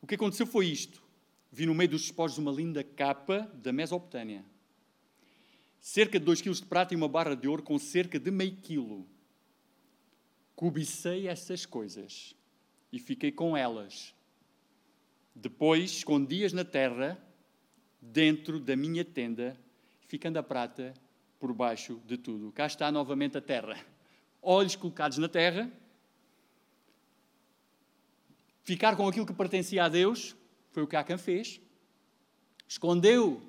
O 0.00 0.06
que 0.06 0.14
aconteceu 0.14 0.46
foi 0.46 0.66
isto. 0.66 1.02
Vi 1.50 1.66
no 1.66 1.74
meio 1.74 1.90
dos 1.90 2.02
despojos 2.02 2.38
uma 2.38 2.52
linda 2.52 2.84
capa 2.84 3.40
da 3.60 3.72
Mesopotâmia. 3.72 4.44
Cerca 5.80 6.16
de 6.16 6.24
2 6.26 6.42
quilos 6.42 6.60
de 6.60 6.66
prata 6.66 6.94
e 6.94 6.96
uma 6.96 7.08
barra 7.08 7.34
de 7.34 7.48
ouro 7.48 7.64
com 7.64 7.76
cerca 7.76 8.20
de 8.20 8.30
meio 8.30 8.54
quilo. 8.54 9.04
Cobicei 10.54 11.26
essas 11.26 11.66
coisas 11.66 12.36
e 12.92 13.00
fiquei 13.00 13.32
com 13.32 13.56
elas. 13.56 14.14
Depois 15.40 15.90
escondi-as 15.90 16.52
na 16.52 16.64
terra, 16.64 17.18
dentro 17.98 18.60
da 18.60 18.76
minha 18.76 19.02
tenda, 19.02 19.58
ficando 20.06 20.38
a 20.38 20.42
prata 20.42 20.92
por 21.38 21.54
baixo 21.54 21.98
de 22.04 22.18
tudo. 22.18 22.52
Cá 22.52 22.66
está 22.66 22.92
novamente 22.92 23.38
a 23.38 23.40
terra. 23.40 23.78
Olhos 24.42 24.76
colocados 24.76 25.16
na 25.16 25.28
terra, 25.28 25.72
ficar 28.62 28.96
com 28.96 29.08
aquilo 29.08 29.24
que 29.24 29.32
pertencia 29.32 29.84
a 29.84 29.88
Deus, 29.88 30.36
foi 30.72 30.82
o 30.82 30.86
que 30.86 30.94
Acã 30.94 31.16
fez. 31.16 31.58
Escondeu 32.68 33.40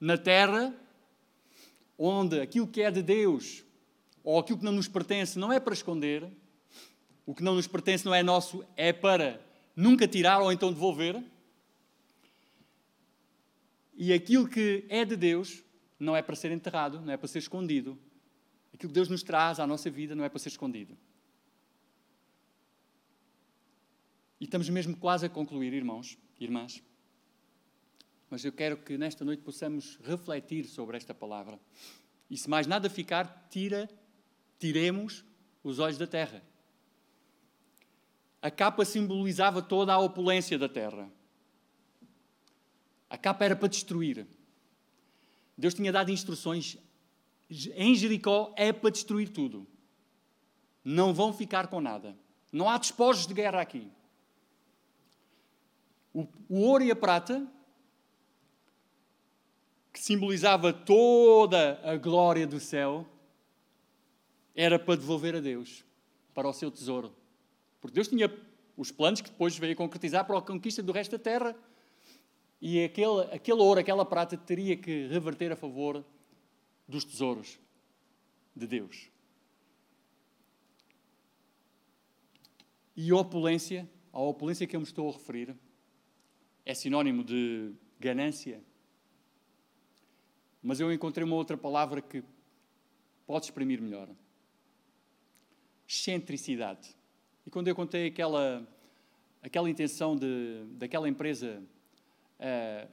na 0.00 0.18
terra, 0.18 0.74
onde 1.96 2.40
aquilo 2.40 2.66
que 2.66 2.82
é 2.82 2.90
de 2.90 3.02
Deus, 3.02 3.64
ou 4.24 4.40
aquilo 4.40 4.58
que 4.58 4.64
não 4.64 4.72
nos 4.72 4.88
pertence, 4.88 5.38
não 5.38 5.52
é 5.52 5.60
para 5.60 5.74
esconder, 5.74 6.28
o 7.24 7.32
que 7.32 7.42
não 7.44 7.54
nos 7.54 7.68
pertence 7.68 8.04
não 8.04 8.14
é 8.14 8.24
nosso, 8.24 8.64
é 8.76 8.92
para 8.92 9.40
nunca 9.76 10.08
tirar 10.08 10.40
ou 10.40 10.50
então 10.50 10.72
devolver. 10.72 11.22
E 13.96 14.12
aquilo 14.12 14.46
que 14.46 14.84
é 14.90 15.04
de 15.04 15.16
Deus 15.16 15.64
não 15.98 16.14
é 16.14 16.20
para 16.20 16.36
ser 16.36 16.52
enterrado, 16.52 17.00
não 17.00 17.12
é 17.12 17.16
para 17.16 17.26
ser 17.26 17.38
escondido. 17.38 17.98
Aquilo 18.72 18.90
que 18.90 18.94
Deus 18.94 19.08
nos 19.08 19.22
traz 19.22 19.58
à 19.58 19.66
nossa 19.66 19.90
vida 19.90 20.14
não 20.14 20.22
é 20.22 20.28
para 20.28 20.38
ser 20.38 20.50
escondido. 20.50 20.96
E 24.38 24.44
estamos 24.44 24.68
mesmo 24.68 24.94
quase 24.94 25.24
a 25.24 25.30
concluir, 25.30 25.72
irmãos 25.72 26.18
e 26.38 26.44
irmãs. 26.44 26.82
Mas 28.28 28.44
eu 28.44 28.52
quero 28.52 28.76
que 28.76 28.98
nesta 28.98 29.24
noite 29.24 29.42
possamos 29.42 29.98
refletir 30.04 30.66
sobre 30.66 30.98
esta 30.98 31.14
palavra. 31.14 31.58
E 32.28 32.36
se 32.36 32.50
mais 32.50 32.66
nada 32.66 32.90
ficar, 32.90 33.48
tira, 33.48 33.88
tiremos 34.58 35.24
os 35.64 35.78
olhos 35.78 35.96
da 35.96 36.06
terra. 36.06 36.42
A 38.42 38.50
capa 38.50 38.84
simbolizava 38.84 39.62
toda 39.62 39.94
a 39.94 39.98
opulência 39.98 40.58
da 40.58 40.68
terra. 40.68 41.10
A 43.16 43.18
capa 43.18 43.46
era 43.46 43.56
para 43.56 43.66
destruir. 43.66 44.26
Deus 45.56 45.72
tinha 45.72 45.90
dado 45.90 46.10
instruções. 46.10 46.76
Em 47.74 47.94
Jericó 47.94 48.52
é 48.58 48.74
para 48.74 48.90
destruir 48.90 49.30
tudo. 49.30 49.66
Não 50.84 51.14
vão 51.14 51.32
ficar 51.32 51.68
com 51.68 51.80
nada. 51.80 52.14
Não 52.52 52.68
há 52.68 52.76
despojos 52.76 53.26
de 53.26 53.32
guerra 53.32 53.62
aqui. 53.62 53.90
O, 56.12 56.28
o 56.46 56.60
ouro 56.60 56.84
e 56.84 56.90
a 56.90 56.96
prata, 56.96 57.50
que 59.94 59.98
simbolizava 59.98 60.70
toda 60.70 61.80
a 61.84 61.96
glória 61.96 62.46
do 62.46 62.60
céu, 62.60 63.06
era 64.54 64.78
para 64.78 64.96
devolver 64.96 65.34
a 65.36 65.40
Deus, 65.40 65.82
para 66.34 66.46
o 66.46 66.52
seu 66.52 66.70
tesouro. 66.70 67.16
Porque 67.80 67.94
Deus 67.94 68.08
tinha 68.08 68.30
os 68.76 68.90
planos 68.90 69.22
que 69.22 69.30
depois 69.30 69.56
veio 69.56 69.74
concretizar 69.74 70.26
para 70.26 70.36
a 70.36 70.42
conquista 70.42 70.82
do 70.82 70.92
resto 70.92 71.12
da 71.12 71.18
terra. 71.18 71.56
E 72.68 72.82
aquele, 72.82 73.20
aquele 73.32 73.60
ouro, 73.60 73.78
aquela 73.78 74.04
prata, 74.04 74.36
teria 74.36 74.76
que 74.76 75.06
reverter 75.06 75.52
a 75.52 75.56
favor 75.56 76.04
dos 76.88 77.04
tesouros 77.04 77.60
de 78.56 78.66
Deus. 78.66 79.08
E 82.96 83.12
opulência, 83.12 83.88
a 84.12 84.18
opulência 84.18 84.66
que 84.66 84.74
eu 84.74 84.80
me 84.80 84.86
estou 84.86 85.08
a 85.08 85.12
referir, 85.12 85.56
é 86.64 86.74
sinónimo 86.74 87.22
de 87.22 87.72
ganância. 88.00 88.60
Mas 90.60 90.80
eu 90.80 90.92
encontrei 90.92 91.24
uma 91.24 91.36
outra 91.36 91.56
palavra 91.56 92.02
que 92.02 92.24
pode 93.28 93.44
exprimir 93.44 93.80
melhor: 93.80 94.08
excentricidade. 95.86 96.96
E 97.46 97.50
quando 97.50 97.68
eu 97.68 97.76
contei 97.76 98.08
aquela, 98.08 98.68
aquela 99.40 99.70
intenção 99.70 100.16
de, 100.16 100.64
daquela 100.72 101.08
empresa 101.08 101.62
uh, 102.40 102.88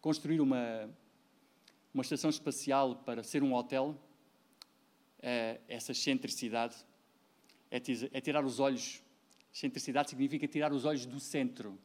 construir 0.00 0.40
uma, 0.40 0.90
uma 1.92 2.02
estação 2.02 2.30
espacial 2.30 2.96
para 2.96 3.22
ser 3.22 3.42
um 3.42 3.54
hotel, 3.54 3.98
uh, 5.18 5.60
essa 5.68 5.92
excentricidade 5.92 6.76
é, 7.70 7.78
é 8.12 8.20
tirar 8.20 8.44
os 8.44 8.60
olhos. 8.60 9.02
Excentricidade 9.52 10.10
significa 10.10 10.48
tirar 10.48 10.72
os 10.72 10.84
olhos 10.84 11.06
do 11.06 11.20
centro 11.20 11.78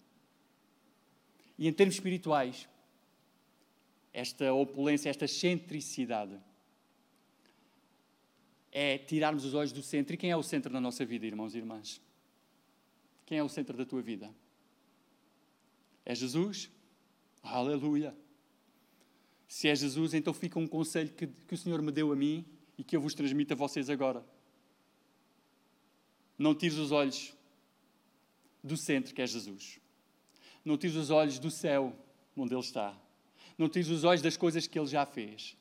e 1.59 1.67
em 1.67 1.73
termos 1.73 1.95
espirituais, 1.95 2.69
esta 4.13 4.53
opulência, 4.53 5.09
esta 5.09 5.27
centricidade, 5.27 6.39
é 8.71 8.97
tirarmos 8.97 9.43
os 9.43 9.53
olhos 9.53 9.73
do 9.73 9.83
centro. 9.83 10.13
E 10.13 10.17
quem 10.17 10.31
é 10.31 10.37
o 10.37 10.41
centro 10.41 10.71
da 10.71 10.79
nossa 10.79 11.03
vida, 11.03 11.25
irmãos 11.25 11.53
e 11.53 11.57
irmãs? 11.57 12.01
Quem 13.25 13.39
é 13.39 13.43
o 13.43 13.49
centro 13.49 13.75
da 13.75 13.85
tua 13.85 14.01
vida? 14.01 14.33
É 16.05 16.15
Jesus? 16.15 16.71
Aleluia! 17.41 18.15
Se 19.47 19.67
é 19.67 19.75
Jesus, 19.75 20.13
então 20.13 20.33
fica 20.33 20.59
um 20.59 20.67
conselho 20.67 21.09
que, 21.09 21.25
que 21.25 21.53
o 21.53 21.57
Senhor 21.57 21.81
me 21.81 21.91
deu 21.91 22.11
a 22.11 22.15
mim 22.15 22.45
e 22.77 22.83
que 22.83 22.95
eu 22.95 23.01
vos 23.01 23.13
transmito 23.13 23.53
a 23.53 23.55
vocês 23.55 23.89
agora. 23.89 24.23
Não 26.37 26.53
tires 26.53 26.77
os 26.77 26.91
olhos 26.91 27.33
do 28.63 28.77
centro 28.77 29.13
que 29.13 29.21
é 29.21 29.27
Jesus. 29.27 29.79
Não 30.63 30.77
tires 30.77 30.95
os 30.95 31.09
olhos 31.09 31.39
do 31.39 31.49
céu, 31.49 31.93
onde 32.37 32.53
Ele 32.53 32.61
está. 32.61 32.95
Não 33.57 33.67
tires 33.67 33.89
os 33.89 34.03
olhos 34.03 34.21
das 34.21 34.37
coisas 34.37 34.67
que 34.67 34.77
Ele 34.77 34.87
já 34.87 35.05
fez. 35.05 35.57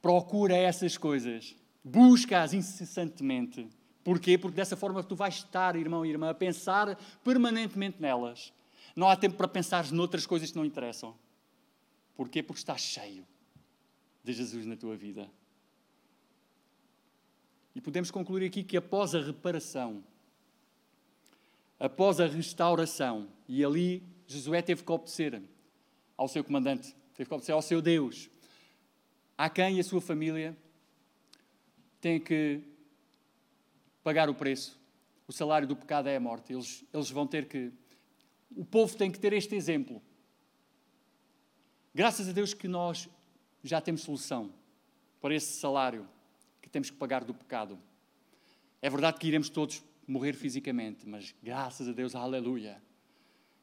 Procura 0.00 0.56
essas 0.56 0.96
coisas. 0.96 1.56
Busca-as 1.82 2.54
incessantemente. 2.54 3.68
Porquê? 4.04 4.38
Porque 4.38 4.56
dessa 4.56 4.76
forma 4.76 5.02
tu 5.02 5.14
vais 5.16 5.34
estar, 5.34 5.76
irmão 5.76 6.06
e 6.06 6.10
irmã, 6.10 6.30
a 6.30 6.34
pensar 6.34 6.96
permanentemente 7.22 8.00
nelas. 8.00 8.52
Não 8.98 9.08
há 9.08 9.14
tempo 9.14 9.36
para 9.36 9.46
pensar 9.46 9.88
noutras 9.92 10.26
coisas 10.26 10.50
que 10.50 10.56
não 10.56 10.64
interessam. 10.64 11.16
Porquê? 12.16 12.42
Porque 12.42 12.58
estás 12.58 12.80
cheio 12.80 13.24
de 14.24 14.32
Jesus 14.32 14.66
na 14.66 14.76
tua 14.76 14.96
vida. 14.96 15.30
E 17.76 17.80
podemos 17.80 18.10
concluir 18.10 18.44
aqui 18.44 18.64
que 18.64 18.76
após 18.76 19.14
a 19.14 19.20
reparação, 19.20 20.02
após 21.78 22.18
a 22.18 22.26
restauração, 22.26 23.28
e 23.46 23.64
ali 23.64 24.02
Josué 24.26 24.62
teve 24.62 24.82
que 24.82 24.90
obedecer 24.90 25.40
ao 26.16 26.26
seu 26.26 26.42
comandante, 26.42 26.92
teve 27.14 27.28
que 27.28 27.34
obedecer 27.34 27.52
ao 27.52 27.62
seu 27.62 27.80
Deus. 27.80 28.28
A 29.36 29.48
quem 29.48 29.76
e 29.76 29.80
a 29.80 29.84
sua 29.84 30.00
família 30.00 30.58
têm 32.00 32.18
que 32.18 32.64
pagar 34.02 34.28
o 34.28 34.34
preço. 34.34 34.76
O 35.28 35.32
salário 35.32 35.68
do 35.68 35.76
pecado 35.76 36.08
é 36.08 36.16
a 36.16 36.20
morte. 36.20 36.52
Eles, 36.52 36.84
eles 36.92 37.10
vão 37.10 37.28
ter 37.28 37.46
que. 37.46 37.72
O 38.54 38.64
povo 38.64 38.96
tem 38.96 39.10
que 39.10 39.18
ter 39.18 39.32
este 39.32 39.54
exemplo. 39.54 40.02
Graças 41.94 42.28
a 42.28 42.32
Deus 42.32 42.54
que 42.54 42.68
nós 42.68 43.08
já 43.62 43.80
temos 43.80 44.02
solução 44.02 44.52
para 45.20 45.34
esse 45.34 45.58
salário 45.58 46.08
que 46.62 46.68
temos 46.68 46.90
que 46.90 46.96
pagar 46.96 47.24
do 47.24 47.34
pecado. 47.34 47.78
É 48.80 48.88
verdade 48.88 49.18
que 49.18 49.26
iremos 49.26 49.48
todos 49.48 49.82
morrer 50.06 50.34
fisicamente, 50.34 51.06
mas 51.08 51.34
graças 51.42 51.88
a 51.88 51.92
Deus, 51.92 52.14
aleluia 52.14 52.80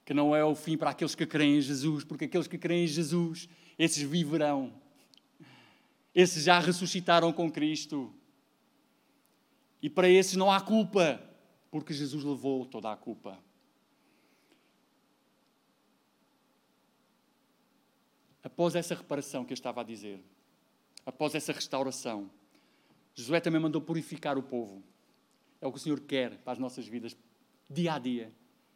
que 0.05 0.13
não 0.13 0.35
é 0.35 0.45
o 0.45 0.53
fim 0.53 0.77
para 0.77 0.91
aqueles 0.91 1.15
que 1.15 1.25
creem 1.25 1.57
em 1.57 1.61
Jesus, 1.61 2.03
porque 2.03 2.25
aqueles 2.25 2.47
que 2.47 2.59
creem 2.59 2.83
em 2.83 2.87
Jesus, 2.87 3.49
esses 3.77 4.03
viverão. 4.03 4.71
Esses 6.13 6.43
já 6.43 6.59
ressuscitaram 6.59 7.33
com 7.33 7.51
Cristo. 7.51 8.13
E 9.81 9.89
para 9.89 10.07
esses 10.07 10.35
não 10.35 10.51
há 10.51 10.61
culpa, 10.61 11.19
porque 11.71 11.91
Jesus 11.91 12.23
levou 12.23 12.67
toda 12.67 12.91
a 12.91 12.95
culpa. 12.95 13.39
Após 18.45 18.75
essa 18.75 18.93
reparação 18.93 19.43
que 19.43 19.51
eu 19.51 19.55
estava 19.55 19.81
a 19.81 19.83
dizer, 19.83 20.23
após 21.03 21.33
essa 21.33 21.51
restauração, 21.51 22.29
Josué 23.15 23.39
também 23.39 23.59
mandou 23.59 23.81
purificar 23.81 24.37
o 24.37 24.43
povo. 24.43 24.83
É 25.59 25.65
o 25.65 25.71
que 25.71 25.79
o 25.79 25.81
Senhor 25.81 25.99
quer 26.01 26.37
para 26.37 26.53
as 26.53 26.59
nossas 26.59 26.85
vidas, 26.85 27.17
dia 27.67 27.95
a 27.95 27.97
dia, 27.97 28.31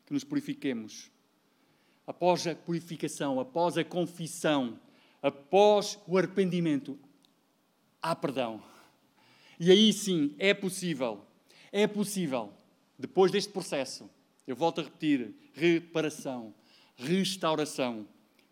que 0.07 0.13
nos 0.13 0.23
purifiquemos. 0.23 1.11
Após 2.07 2.47
a 2.47 2.55
purificação, 2.55 3.39
após 3.39 3.77
a 3.77 3.83
confissão, 3.83 4.79
após 5.21 5.99
o 6.07 6.17
arrependimento, 6.17 6.97
há 8.01 8.15
perdão. 8.15 8.63
E 9.59 9.69
aí 9.69 9.93
sim, 9.93 10.33
é 10.39 10.51
possível, 10.51 11.23
é 11.71 11.85
possível, 11.85 12.51
depois 12.97 13.31
deste 13.31 13.53
processo, 13.53 14.09
eu 14.47 14.55
volto 14.55 14.81
a 14.81 14.85
repetir: 14.85 15.31
reparação, 15.53 16.55
restauração, 16.95 18.07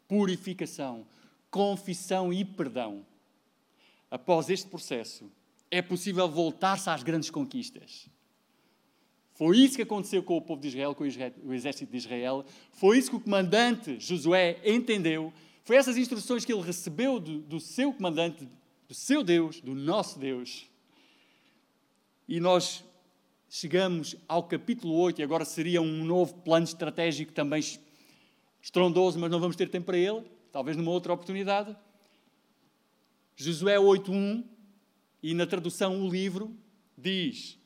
purificação, 0.08 1.06
confissão 1.50 2.32
e 2.32 2.46
perdão. 2.46 3.06
Após 4.10 4.50
este 4.50 4.68
processo, 4.68 5.30
é 5.70 5.82
possível 5.82 6.28
voltar-se 6.30 6.90
às 6.90 7.04
grandes 7.04 7.30
conquistas. 7.30 8.10
Foi 9.34 9.58
isso 9.58 9.76
que 9.76 9.84
aconteceu 9.84 10.24
com 10.24 10.38
o 10.38 10.42
povo 10.42 10.62
de 10.62 10.70
Israel, 10.70 10.96
com 10.96 11.04
o 11.04 11.54
exército 11.54 11.92
de 11.92 11.98
Israel. 11.98 12.44
Foi 12.72 12.98
isso 12.98 13.12
que 13.12 13.18
o 13.18 13.20
comandante 13.20 14.00
Josué 14.00 14.60
entendeu. 14.66 15.32
Foi 15.64 15.76
essas 15.76 15.98
instruções 15.98 16.44
que 16.44 16.52
ele 16.52 16.62
recebeu 16.62 17.20
do, 17.20 17.40
do 17.40 17.60
seu 17.60 17.94
comandante, 17.94 18.50
do 18.88 18.96
seu 18.96 19.24
Deus, 19.24 19.62
do 19.62 19.76
nosso 19.76 20.18
Deus. 20.18 20.66
E 22.28 22.40
nós 22.40 22.84
chegamos 23.50 24.16
ao 24.28 24.44
capítulo 24.44 24.96
8, 24.96 25.22
e 25.22 25.24
agora 25.24 25.46
seria 25.46 25.82
um 25.82 26.04
novo 26.04 26.34
plano 26.36 26.66
estratégico 26.66 27.32
também 27.32 27.62
estrondoso, 28.68 29.18
mas 29.18 29.32
não 29.32 29.40
vamos 29.40 29.56
ter 29.56 29.70
tempo 29.70 29.86
para 29.86 29.98
ele, 29.98 30.26
talvez 30.52 30.76
numa 30.76 30.92
outra 30.92 31.14
oportunidade. 31.14 31.74
Josué 33.34 33.78
8.1, 33.78 34.44
e 35.24 35.34
na 35.34 35.48
tradução 35.48 36.04
o 36.04 36.10
livro, 36.10 36.54
diz 36.98 37.58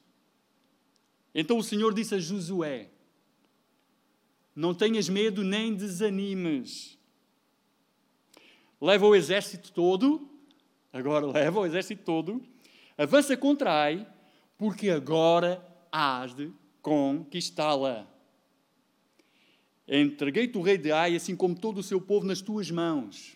então 1.34 1.58
o 1.58 1.64
Senhor 1.64 1.94
disse 1.94 2.14
a 2.14 2.20
Josué: 2.20 2.90
Não 4.56 4.74
tenhas 4.74 5.08
medo 5.08 5.44
nem 5.44 5.74
desanimes. 5.74 7.00
Leva 8.80 9.08
o 9.08 9.16
exército 9.16 9.72
todo, 9.72 10.30
agora 10.92 11.26
leva 11.26 11.62
o 11.62 11.66
exército 11.66 12.04
todo, 12.04 12.46
avança 12.98 13.38
contra 13.38 13.72
Ai, 13.72 14.06
porque 14.58 14.90
agora 14.90 15.66
hás 15.92 16.36
de 16.36 16.52
conquistá-la. 16.82 18.11
Entreguei-te 19.94 20.58
o 20.58 20.62
rei 20.62 20.78
de 20.78 20.90
Ai, 20.90 21.18
assim 21.18 21.36
como 21.36 21.54
todo 21.54 21.80
o 21.80 21.84
seu 21.84 22.00
povo, 22.00 22.26
nas 22.26 22.40
tuas 22.40 22.72
mãos. 22.72 23.36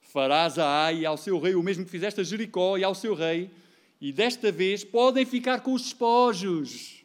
Farás 0.00 0.58
a 0.58 0.86
Ai 0.86 1.00
e 1.00 1.06
ao 1.06 1.18
seu 1.18 1.38
rei 1.38 1.54
o 1.54 1.62
mesmo 1.62 1.84
que 1.84 1.90
fizeste 1.90 2.18
a 2.18 2.24
Jericó 2.24 2.78
e 2.78 2.84
ao 2.84 2.94
seu 2.94 3.14
rei, 3.14 3.50
e 4.00 4.10
desta 4.10 4.50
vez 4.50 4.82
podem 4.82 5.26
ficar 5.26 5.60
com 5.60 5.74
os 5.74 5.82
despojos 5.82 7.02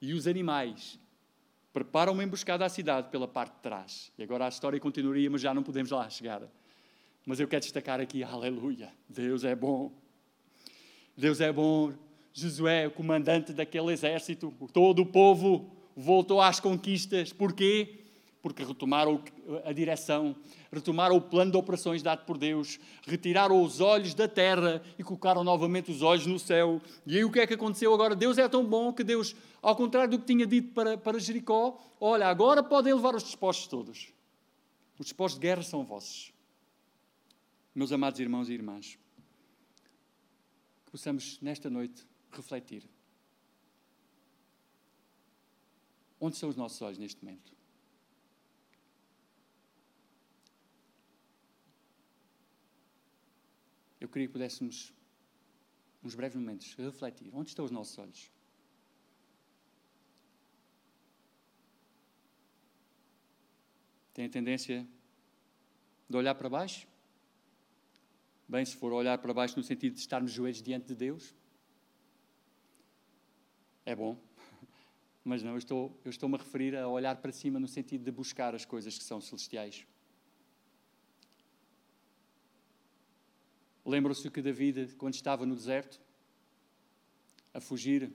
e 0.00 0.14
os 0.14 0.26
animais 0.26 0.98
preparam 1.72 2.14
uma 2.14 2.24
emboscada 2.24 2.64
à 2.64 2.68
cidade 2.68 3.10
pela 3.10 3.28
parte 3.28 3.54
de 3.54 3.60
trás. 3.60 4.10
E 4.18 4.22
agora 4.22 4.46
a 4.46 4.48
história 4.48 4.80
continuaria, 4.80 5.30
mas 5.30 5.40
já 5.40 5.54
não 5.54 5.62
podemos 5.62 5.90
lá 5.90 6.08
chegar. 6.08 6.42
Mas 7.26 7.38
eu 7.38 7.46
quero 7.46 7.60
destacar 7.60 8.00
aqui, 8.00 8.24
aleluia, 8.24 8.90
Deus 9.08 9.44
é 9.44 9.54
bom. 9.54 9.92
Deus 11.16 11.40
é 11.40 11.52
bom. 11.52 11.92
Josué, 12.32 12.86
o 12.86 12.90
comandante 12.90 13.52
daquele 13.52 13.92
exército, 13.92 14.52
todo 14.72 15.02
o 15.02 15.06
povo 15.06 15.70
voltou 15.96 16.40
às 16.40 16.60
conquistas. 16.60 17.32
Porquê? 17.32 17.96
Porque 18.42 18.64
retomaram 18.64 19.22
a 19.64 19.72
direção, 19.72 20.34
retomaram 20.72 21.16
o 21.16 21.20
plano 21.20 21.50
de 21.50 21.58
operações 21.58 22.02
dado 22.02 22.24
por 22.24 22.38
Deus, 22.38 22.78
retiraram 23.06 23.62
os 23.62 23.80
olhos 23.80 24.14
da 24.14 24.26
terra 24.26 24.82
e 24.98 25.04
colocaram 25.04 25.44
novamente 25.44 25.90
os 25.90 26.00
olhos 26.00 26.26
no 26.26 26.38
céu. 26.38 26.80
E 27.06 27.18
aí 27.18 27.24
o 27.24 27.30
que 27.30 27.40
é 27.40 27.46
que 27.46 27.54
aconteceu 27.54 27.92
agora? 27.92 28.16
Deus 28.16 28.38
é 28.38 28.48
tão 28.48 28.64
bom 28.64 28.92
que 28.92 29.04
Deus, 29.04 29.36
ao 29.60 29.76
contrário 29.76 30.12
do 30.12 30.18
que 30.18 30.26
tinha 30.26 30.46
dito 30.46 30.72
para, 30.72 30.96
para 30.96 31.18
Jericó, 31.18 31.78
olha, 32.00 32.28
agora 32.28 32.62
podem 32.62 32.94
levar 32.94 33.14
os 33.14 33.24
dispostos 33.24 33.66
todos. 33.66 34.08
Os 34.98 35.06
dispostos 35.06 35.38
de 35.38 35.46
guerra 35.46 35.62
são 35.62 35.84
vossos. 35.84 36.32
Meus 37.74 37.92
amados 37.92 38.18
irmãos 38.20 38.48
e 38.48 38.52
irmãs, 38.52 38.98
que 40.84 40.90
possamos 40.90 41.38
nesta 41.40 41.70
noite 41.70 42.06
refletir. 42.32 42.88
Onde 46.20 46.36
são 46.36 46.48
os 46.48 46.56
nossos 46.56 46.80
olhos 46.82 46.98
neste 46.98 47.24
momento? 47.24 47.60
eu 54.00 54.08
queria 54.08 54.26
que 54.26 54.32
pudéssemos, 54.32 54.94
uns 56.02 56.14
breves 56.14 56.36
momentos, 56.36 56.74
refletir. 56.74 57.30
Onde 57.34 57.50
estão 57.50 57.64
os 57.64 57.70
nossos 57.70 57.96
olhos? 57.98 58.32
Tem 64.14 64.24
a 64.24 64.28
tendência 64.28 64.88
de 66.08 66.16
olhar 66.16 66.34
para 66.34 66.48
baixo? 66.48 66.88
Bem, 68.48 68.64
se 68.64 68.74
for 68.74 68.92
olhar 68.92 69.16
para 69.18 69.32
baixo 69.34 69.56
no 69.56 69.62
sentido 69.62 69.94
de 69.94 70.00
estarmos 70.00 70.32
joelhos 70.32 70.62
diante 70.62 70.88
de 70.88 70.94
Deus, 70.94 71.34
é 73.84 73.94
bom. 73.94 74.18
Mas 75.24 75.42
não, 75.42 75.52
eu 75.52 75.58
estou, 75.58 76.00
eu 76.04 76.10
estou-me 76.10 76.34
a 76.36 76.38
referir 76.38 76.74
a 76.76 76.88
olhar 76.88 77.16
para 77.16 77.30
cima 77.30 77.60
no 77.60 77.68
sentido 77.68 78.04
de 78.04 78.10
buscar 78.10 78.54
as 78.54 78.64
coisas 78.64 78.96
que 78.96 79.04
são 79.04 79.20
celestiais. 79.20 79.86
Lembram-se 83.84 84.30
que 84.30 84.40
David, 84.40 84.94
quando 84.96 85.14
estava 85.14 85.44
no 85.44 85.54
deserto, 85.54 86.00
a 87.52 87.60
fugir 87.60 88.12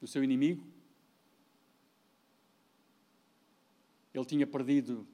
do 0.00 0.06
seu 0.06 0.22
inimigo, 0.22 0.66
ele 4.12 4.24
tinha 4.24 4.46
perdido, 4.46 5.06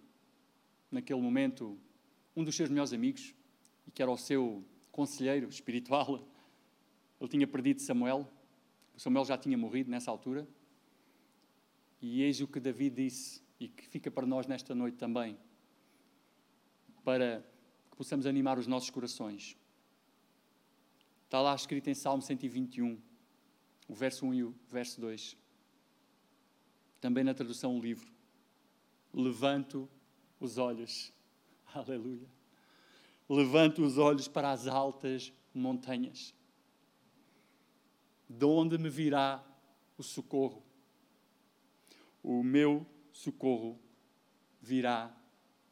naquele 0.91 1.21
momento, 1.21 1.79
um 2.35 2.43
dos 2.43 2.57
seus 2.57 2.69
melhores 2.69 2.93
amigos, 2.93 3.35
e 3.87 3.91
que 3.91 4.03
era 4.03 4.11
o 4.11 4.17
seu 4.17 4.65
conselheiro 4.91 5.49
espiritual. 5.51 6.27
Ele 7.21 7.31
tinha 7.31 7.47
perdido 7.47 7.81
Samuel. 7.81 8.29
Samuel 8.97 9.25
já 9.25 9.37
tinha 9.37 9.57
morrido 9.57 9.91
nessa 9.91 10.11
altura. 10.11 10.49
E 12.01 12.23
eis 12.23 12.41
o 12.41 12.47
que 12.47 12.61
Davi 12.61 12.91
disse, 12.91 13.43
e 13.59 13.69
que 13.69 13.87
fica 13.87 14.11
para 14.11 14.27
nós 14.27 14.47
nesta 14.47 14.75
noite 14.75 14.97
também, 14.97 15.39
para 17.03 17.45
que 17.91 17.97
possamos 17.97 18.27
animar 18.27 18.59
os 18.59 18.67
nossos 18.67 18.91
corações. 18.91 19.57
Está 21.25 21.41
lá 21.41 21.55
escrito 21.55 21.89
em 21.89 21.95
Salmo 21.95 22.23
121, 22.23 23.01
o 23.89 23.95
verso 23.95 24.27
1 24.27 24.35
e 24.35 24.45
o 24.45 24.55
verso 24.69 25.01
2. 25.01 25.37
Também 27.01 27.25
na 27.25 27.35
tradução 27.35 27.77
o 27.77 27.81
livro. 27.81 28.13
Levanto 29.13 29.89
os 30.39 30.59
olhos. 30.59 31.13
Aleluia. 31.73 32.29
Levanto 33.29 33.83
os 33.83 33.99
olhos 33.99 34.29
para 34.29 34.51
as 34.51 34.67
altas 34.67 35.33
montanhas. 35.53 36.35
De 38.29 38.45
onde 38.45 38.79
me 38.79 38.91
virá 38.91 39.45
o 39.97 40.03
socorro? 40.03 40.66
O 42.29 42.43
meu 42.43 42.85
socorro 43.13 43.81
virá 44.61 45.17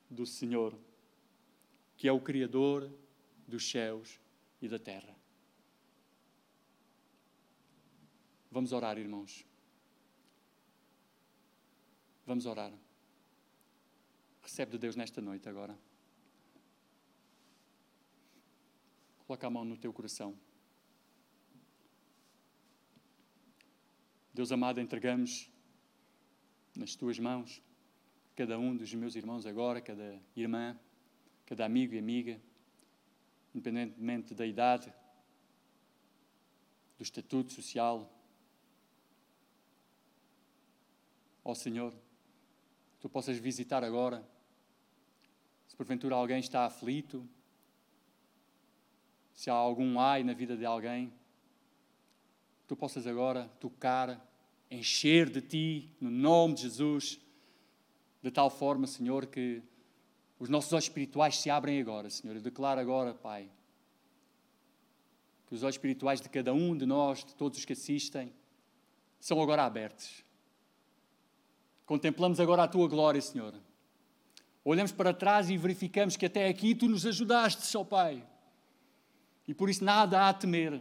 do 0.09 0.25
Senhor, 0.25 0.79
que 1.97 2.07
é 2.07 2.13
o 2.13 2.21
Criador 2.21 2.97
dos 3.45 3.69
céus 3.69 4.21
e 4.63 4.69
da 4.69 4.79
terra. 4.79 5.17
Vamos 8.53 8.73
orar, 8.73 8.97
irmãos. 8.99 9.45
Vamos 12.25 12.47
orar. 12.47 12.73
Recebe 14.41 14.71
de 14.71 14.79
Deus 14.79 14.95
nesta 14.95 15.21
noite 15.21 15.49
agora. 15.49 15.77
Coloca 19.27 19.45
a 19.45 19.51
mão 19.51 19.65
no 19.65 19.77
teu 19.77 19.93
coração. 19.93 20.39
Deus 24.33 24.53
amado, 24.53 24.81
entregamos 24.81 25.53
nas 26.77 26.95
tuas 26.95 27.19
mãos 27.19 27.63
cada 28.35 28.59
um 28.59 28.77
dos 28.77 28.93
meus 28.95 29.15
irmãos 29.15 29.47
agora, 29.47 29.81
cada 29.81 30.21
irmã, 30.35 30.77
cada 31.47 31.65
amigo 31.65 31.95
e 31.95 31.99
amiga, 31.99 32.41
independentemente 33.55 34.35
da 34.35 34.45
idade, 34.45 34.93
do 36.99 37.03
estatuto 37.03 37.53
social, 37.53 38.11
Ó 41.45 41.55
Senhor, 41.55 41.95
tu 42.99 43.09
possas 43.09 43.37
visitar 43.37 43.85
agora. 43.85 44.27
Se 45.69 45.77
porventura 45.77 46.15
alguém 46.15 46.39
está 46.39 46.65
aflito, 46.65 47.29
se 49.35 49.51
há 49.51 49.53
algum 49.53 50.01
ai 50.01 50.25
na 50.25 50.33
vida 50.33 50.57
de 50.57 50.65
alguém, 50.65 51.13
tu 52.67 52.75
possas 52.75 53.07
agora 53.07 53.47
tocar, 53.61 54.19
encher 54.71 55.29
de 55.29 55.41
ti, 55.41 55.91
no 56.01 56.11
nome 56.11 56.55
de 56.55 56.63
Jesus, 56.63 57.21
de 58.23 58.31
tal 58.31 58.49
forma, 58.51 58.87
Senhor, 58.87 59.27
que 59.27 59.63
os 60.39 60.49
nossos 60.49 60.73
olhos 60.73 60.85
espirituais 60.85 61.39
se 61.39 61.51
abrem 61.51 61.81
agora, 61.81 62.11
Senhor. 62.11 62.35
Eu 62.35 62.43
declaro 62.43 62.81
agora, 62.81 63.15
Pai, 63.15 63.49
que 65.47 65.55
os 65.55 65.63
olhos 65.63 65.75
espirituais 65.75 66.21
de 66.21 66.29
cada 66.29 66.53
um 66.53 66.77
de 66.77 66.87
nós, 66.87 67.25
de 67.25 67.35
todos 67.35 67.59
os 67.59 67.65
que 67.65 67.73
assistem, 67.73 68.33
são 69.21 69.41
agora 69.41 69.65
abertos. 69.65 70.25
Contemplamos 71.87 72.41
agora 72.41 72.65
a 72.65 72.69
tua 72.69 72.89
glória, 72.89 73.21
Senhor. 73.21 73.55
Olhamos 74.65 74.93
para 74.93 75.13
trás 75.13 75.51
e 75.51 75.57
verificamos 75.59 76.17
que 76.17 76.25
até 76.25 76.49
aqui 76.49 76.75
tu 76.75 76.89
nos 76.89 77.05
ajudaste, 77.05 77.77
ó 77.77 77.85
Pai. 77.85 78.27
E 79.47 79.53
por 79.53 79.69
isso 79.69 79.85
nada 79.85 80.21
há 80.21 80.29
a 80.31 80.35
temer. 80.35 80.81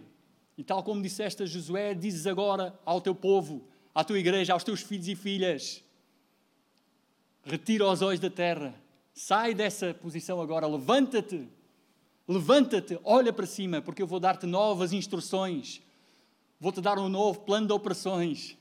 E 0.57 0.63
tal 0.63 0.83
como 0.83 1.01
disseste 1.01 1.43
a 1.43 1.45
Josué, 1.45 1.93
dizes 1.93 2.25
agora 2.25 2.79
ao 2.85 3.01
teu 3.01 3.13
povo, 3.13 3.67
à 3.93 4.03
tua 4.03 4.19
igreja, 4.19 4.53
aos 4.53 4.63
teus 4.63 4.81
filhos 4.81 5.07
e 5.07 5.15
filhas: 5.15 5.83
retira 7.43 7.87
os 7.87 8.01
olhos 8.01 8.19
da 8.19 8.29
terra, 8.29 8.73
sai 9.13 9.53
dessa 9.53 9.93
posição 9.93 10.41
agora, 10.41 10.67
levanta-te, 10.67 11.47
levanta-te, 12.27 12.99
olha 13.03 13.31
para 13.31 13.45
cima, 13.45 13.81
porque 13.81 14.01
eu 14.01 14.07
vou 14.07 14.19
dar-te 14.19 14.45
novas 14.45 14.93
instruções, 14.93 15.81
vou-te 16.59 16.81
dar 16.81 16.97
um 16.97 17.09
novo 17.09 17.41
plano 17.41 17.67
de 17.67 17.73
operações. 17.73 18.57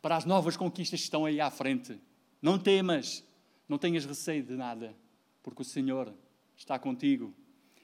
Para 0.00 0.16
as 0.16 0.24
novas 0.24 0.56
conquistas 0.56 1.00
que 1.00 1.04
estão 1.04 1.26
aí 1.26 1.40
à 1.40 1.50
frente. 1.50 2.00
Não 2.40 2.56
temas, 2.56 3.24
não 3.68 3.76
tenhas 3.76 4.04
receio 4.04 4.44
de 4.44 4.54
nada, 4.54 4.94
porque 5.42 5.62
o 5.62 5.64
Senhor 5.64 6.14
está 6.56 6.78
contigo. 6.78 7.34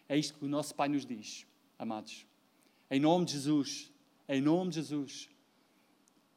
É 0.09 0.17
isto 0.17 0.39
que 0.39 0.45
o 0.45 0.49
nosso 0.49 0.77
Pai 0.77 0.89
nos 0.89 1.05
diz, 1.05 1.45
amados. 1.77 2.25
Em 2.89 3.01
nome 3.01 3.27
de 3.27 3.33
Jesus, 3.33 3.91
em 4.29 4.41
nome 4.41 4.71
de 4.71 4.77
Jesus, 4.77 5.29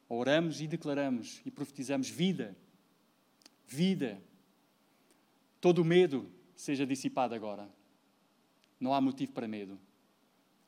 oramos 0.08 0.60
e 0.60 0.66
declaramos 0.66 1.42
e 1.44 1.50
profetizamos 1.50 2.08
vida, 2.08 2.56
vida. 3.66 4.22
Todo 5.60 5.82
o 5.82 5.84
medo 5.84 6.30
seja 6.54 6.86
dissipado 6.86 7.34
agora. 7.34 7.68
Não 8.80 8.94
há 8.94 9.00
motivo 9.00 9.32
para 9.32 9.48
medo. 9.48 9.78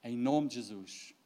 Em 0.02 0.16
nome 0.16 0.48
de 0.48 0.56
Jesus. 0.56 1.14